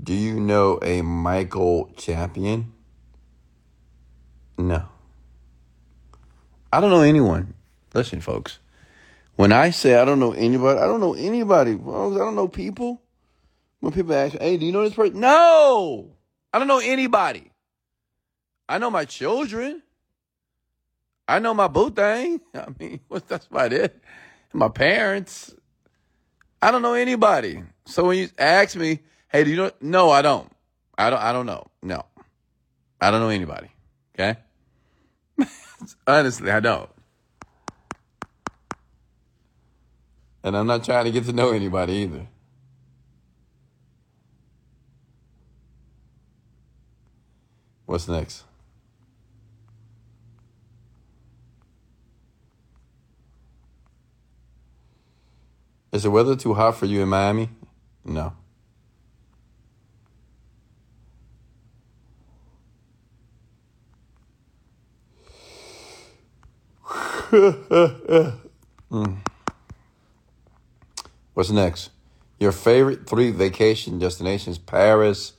[0.02, 2.74] Do you know a Michael champion?
[4.58, 4.86] No.
[6.70, 7.54] I don't know anyone.
[7.94, 8.58] Listen, folks.
[9.38, 11.74] When I say I don't know anybody, I don't know anybody.
[11.74, 13.00] I don't know people.
[13.78, 15.20] When people ask me, hey, do you know this person?
[15.20, 16.10] No!
[16.52, 17.52] I don't know anybody.
[18.68, 19.80] I know my children.
[21.28, 22.40] I know my boo thing.
[22.54, 22.98] I mean,
[23.28, 24.02] that's about it.
[24.52, 25.54] My parents.
[26.60, 27.62] I don't know anybody.
[27.86, 28.98] So when you ask me,
[29.28, 29.70] hey, do you know?
[29.80, 30.50] No, I don't.
[30.98, 31.22] I don't.
[31.22, 31.64] I don't know.
[31.80, 32.04] No,
[33.00, 33.70] I don't know anybody.
[34.18, 34.36] Okay.
[36.08, 36.90] Honestly, I don't.
[40.42, 42.26] And I'm not trying to get to know anybody either.
[47.86, 48.44] What's next?
[55.90, 57.48] Is the weather too hot for you in Miami?
[58.04, 58.34] No.
[68.90, 69.18] mm.
[71.38, 71.90] What's next?
[72.40, 75.34] Your favorite three vacation destinations Paris,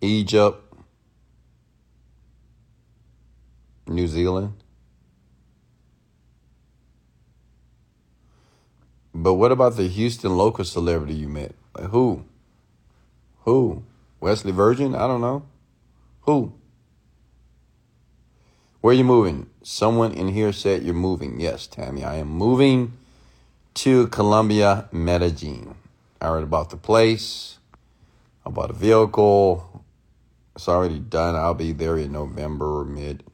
[0.00, 0.74] Egypt,
[3.86, 4.54] New Zealand?
[9.14, 11.54] But what about the Houston local celebrity you met?
[11.78, 12.24] Like who?
[13.44, 13.84] Who?
[14.18, 14.96] Wesley Virgin?
[14.96, 15.44] I don't know.
[16.22, 16.52] Who?
[18.80, 19.48] Where are you moving?
[19.62, 21.38] Someone in here said you're moving.
[21.38, 22.94] Yes, Tammy, I am moving
[23.74, 25.74] to Colombia, Medellin.
[26.20, 27.58] I read about the place.
[28.46, 29.84] I bought a vehicle.
[30.54, 31.34] It's already done.
[31.34, 33.24] I'll be there in November or mid.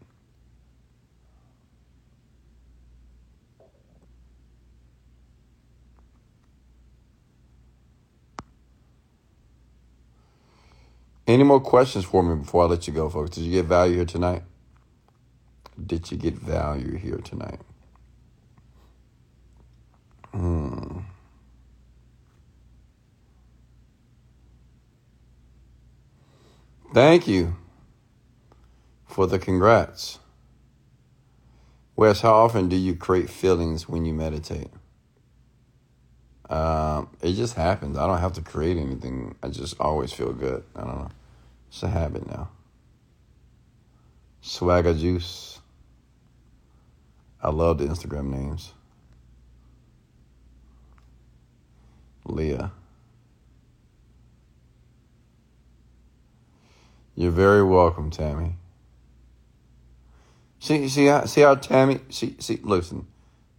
[11.26, 13.30] Any more questions for me before I let you go, folks?
[13.30, 14.42] Did you get value here tonight?
[15.86, 17.60] Did you get value here tonight?
[20.32, 21.00] Hmm.
[26.92, 27.56] Thank you
[29.06, 30.18] for the congrats.
[31.96, 34.70] Wes, how often do you create feelings when you meditate?
[36.48, 37.96] Um, it just happens.
[37.96, 39.36] I don't have to create anything.
[39.42, 40.64] I just always feel good.
[40.74, 41.10] I don't know.
[41.68, 42.48] It's a habit now.
[44.40, 45.60] Swagger Juice.
[47.42, 48.72] I love the Instagram names.
[52.30, 52.72] Leah.
[57.14, 58.56] You're very welcome, Tammy.
[60.58, 62.00] See, see, how, see how Tammy.
[62.08, 62.60] See, see.
[62.62, 63.06] Listen,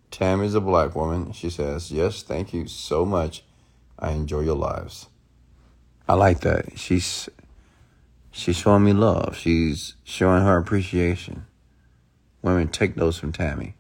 [0.10, 1.31] Tammy's a black woman.
[1.31, 3.43] She says, "Yes, thank you so much.
[3.99, 5.07] I enjoy your lives."
[6.07, 6.77] I like that.
[6.77, 7.30] She's
[8.31, 9.35] She's showing me love.
[9.38, 11.45] She's showing her appreciation.
[12.41, 13.76] Women take those from Tammy.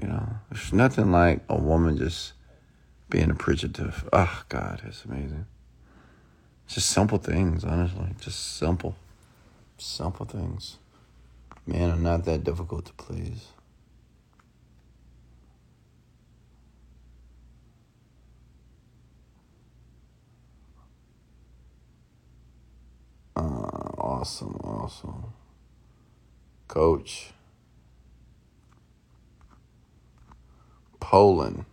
[0.00, 2.34] You know, there's nothing like a woman just
[3.10, 4.08] being appreciative.
[4.12, 5.46] Oh, God, it's amazing.
[6.68, 8.14] just simple things, honestly.
[8.20, 8.94] Just simple,
[9.76, 10.78] simple things.
[11.66, 13.48] Men are not that difficult to please.
[23.36, 25.32] Uh, awesome, awesome.
[26.68, 27.32] Coach.
[31.00, 31.64] Poland.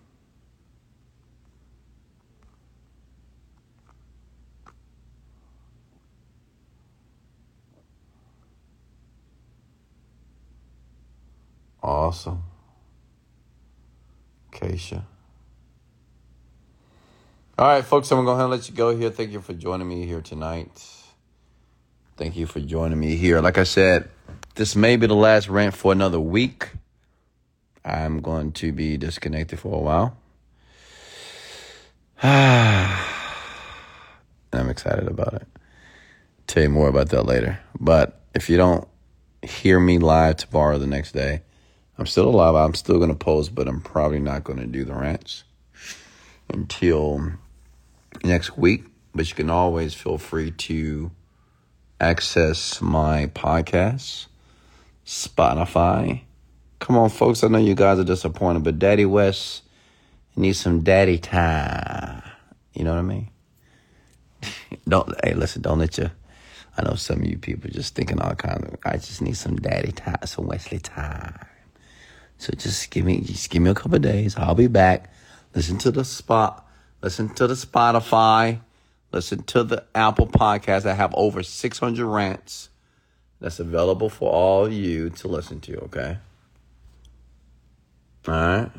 [11.87, 12.43] Awesome.
[14.51, 15.05] Keisha.
[17.57, 19.09] All right, folks, I'm going to go ahead and let you go here.
[19.09, 20.83] Thank you for joining me here tonight.
[22.17, 23.39] Thank you for joining me here.
[23.39, 24.09] Like I said,
[24.55, 26.71] this may be the last rant for another week.
[27.85, 30.17] I'm going to be disconnected for a while.
[32.21, 32.99] I'm
[34.69, 35.47] excited about it.
[36.47, 37.61] Tell you more about that later.
[37.79, 38.85] But if you don't
[39.41, 41.43] hear me live tomorrow, the next day,
[41.97, 42.55] I'm still alive.
[42.55, 45.43] I'm still going to post, but I'm probably not going to do the rants
[46.49, 47.33] until
[48.23, 48.83] next week.
[49.15, 51.09] But you can always feel free to
[51.99, 54.27] access my podcast,
[55.05, 56.21] Spotify.
[56.79, 57.43] Come on, folks.
[57.43, 59.63] I know you guys are disappointed, but Daddy Wes
[60.35, 62.21] needs some daddy time.
[62.73, 63.29] You know what I mean?
[64.87, 65.63] don't hey, listen.
[65.63, 66.11] Don't let you.
[66.77, 68.77] I know some of you people just thinking all kinds of.
[68.85, 71.39] I just need some daddy time, some Wesley time.
[72.37, 74.35] So just give me, just give me a couple days.
[74.37, 75.11] I'll be back.
[75.55, 76.67] Listen to the spot.
[77.01, 78.59] Listen to the Spotify.
[79.11, 80.85] Listen to the Apple podcast.
[80.85, 82.69] I have over 600 rants
[83.39, 86.17] that's available for all you to listen to, okay?
[88.27, 88.71] All right?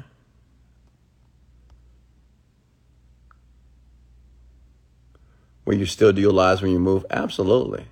[5.64, 7.04] Will you still do your lives when you move?
[7.10, 7.84] Absolutely.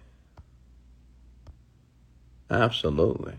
[2.50, 3.34] Absolutely.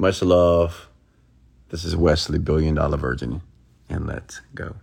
[0.00, 0.88] Much love.
[1.70, 3.42] This is Wesley, Billion Dollar Virgin,
[3.88, 4.76] and let's go.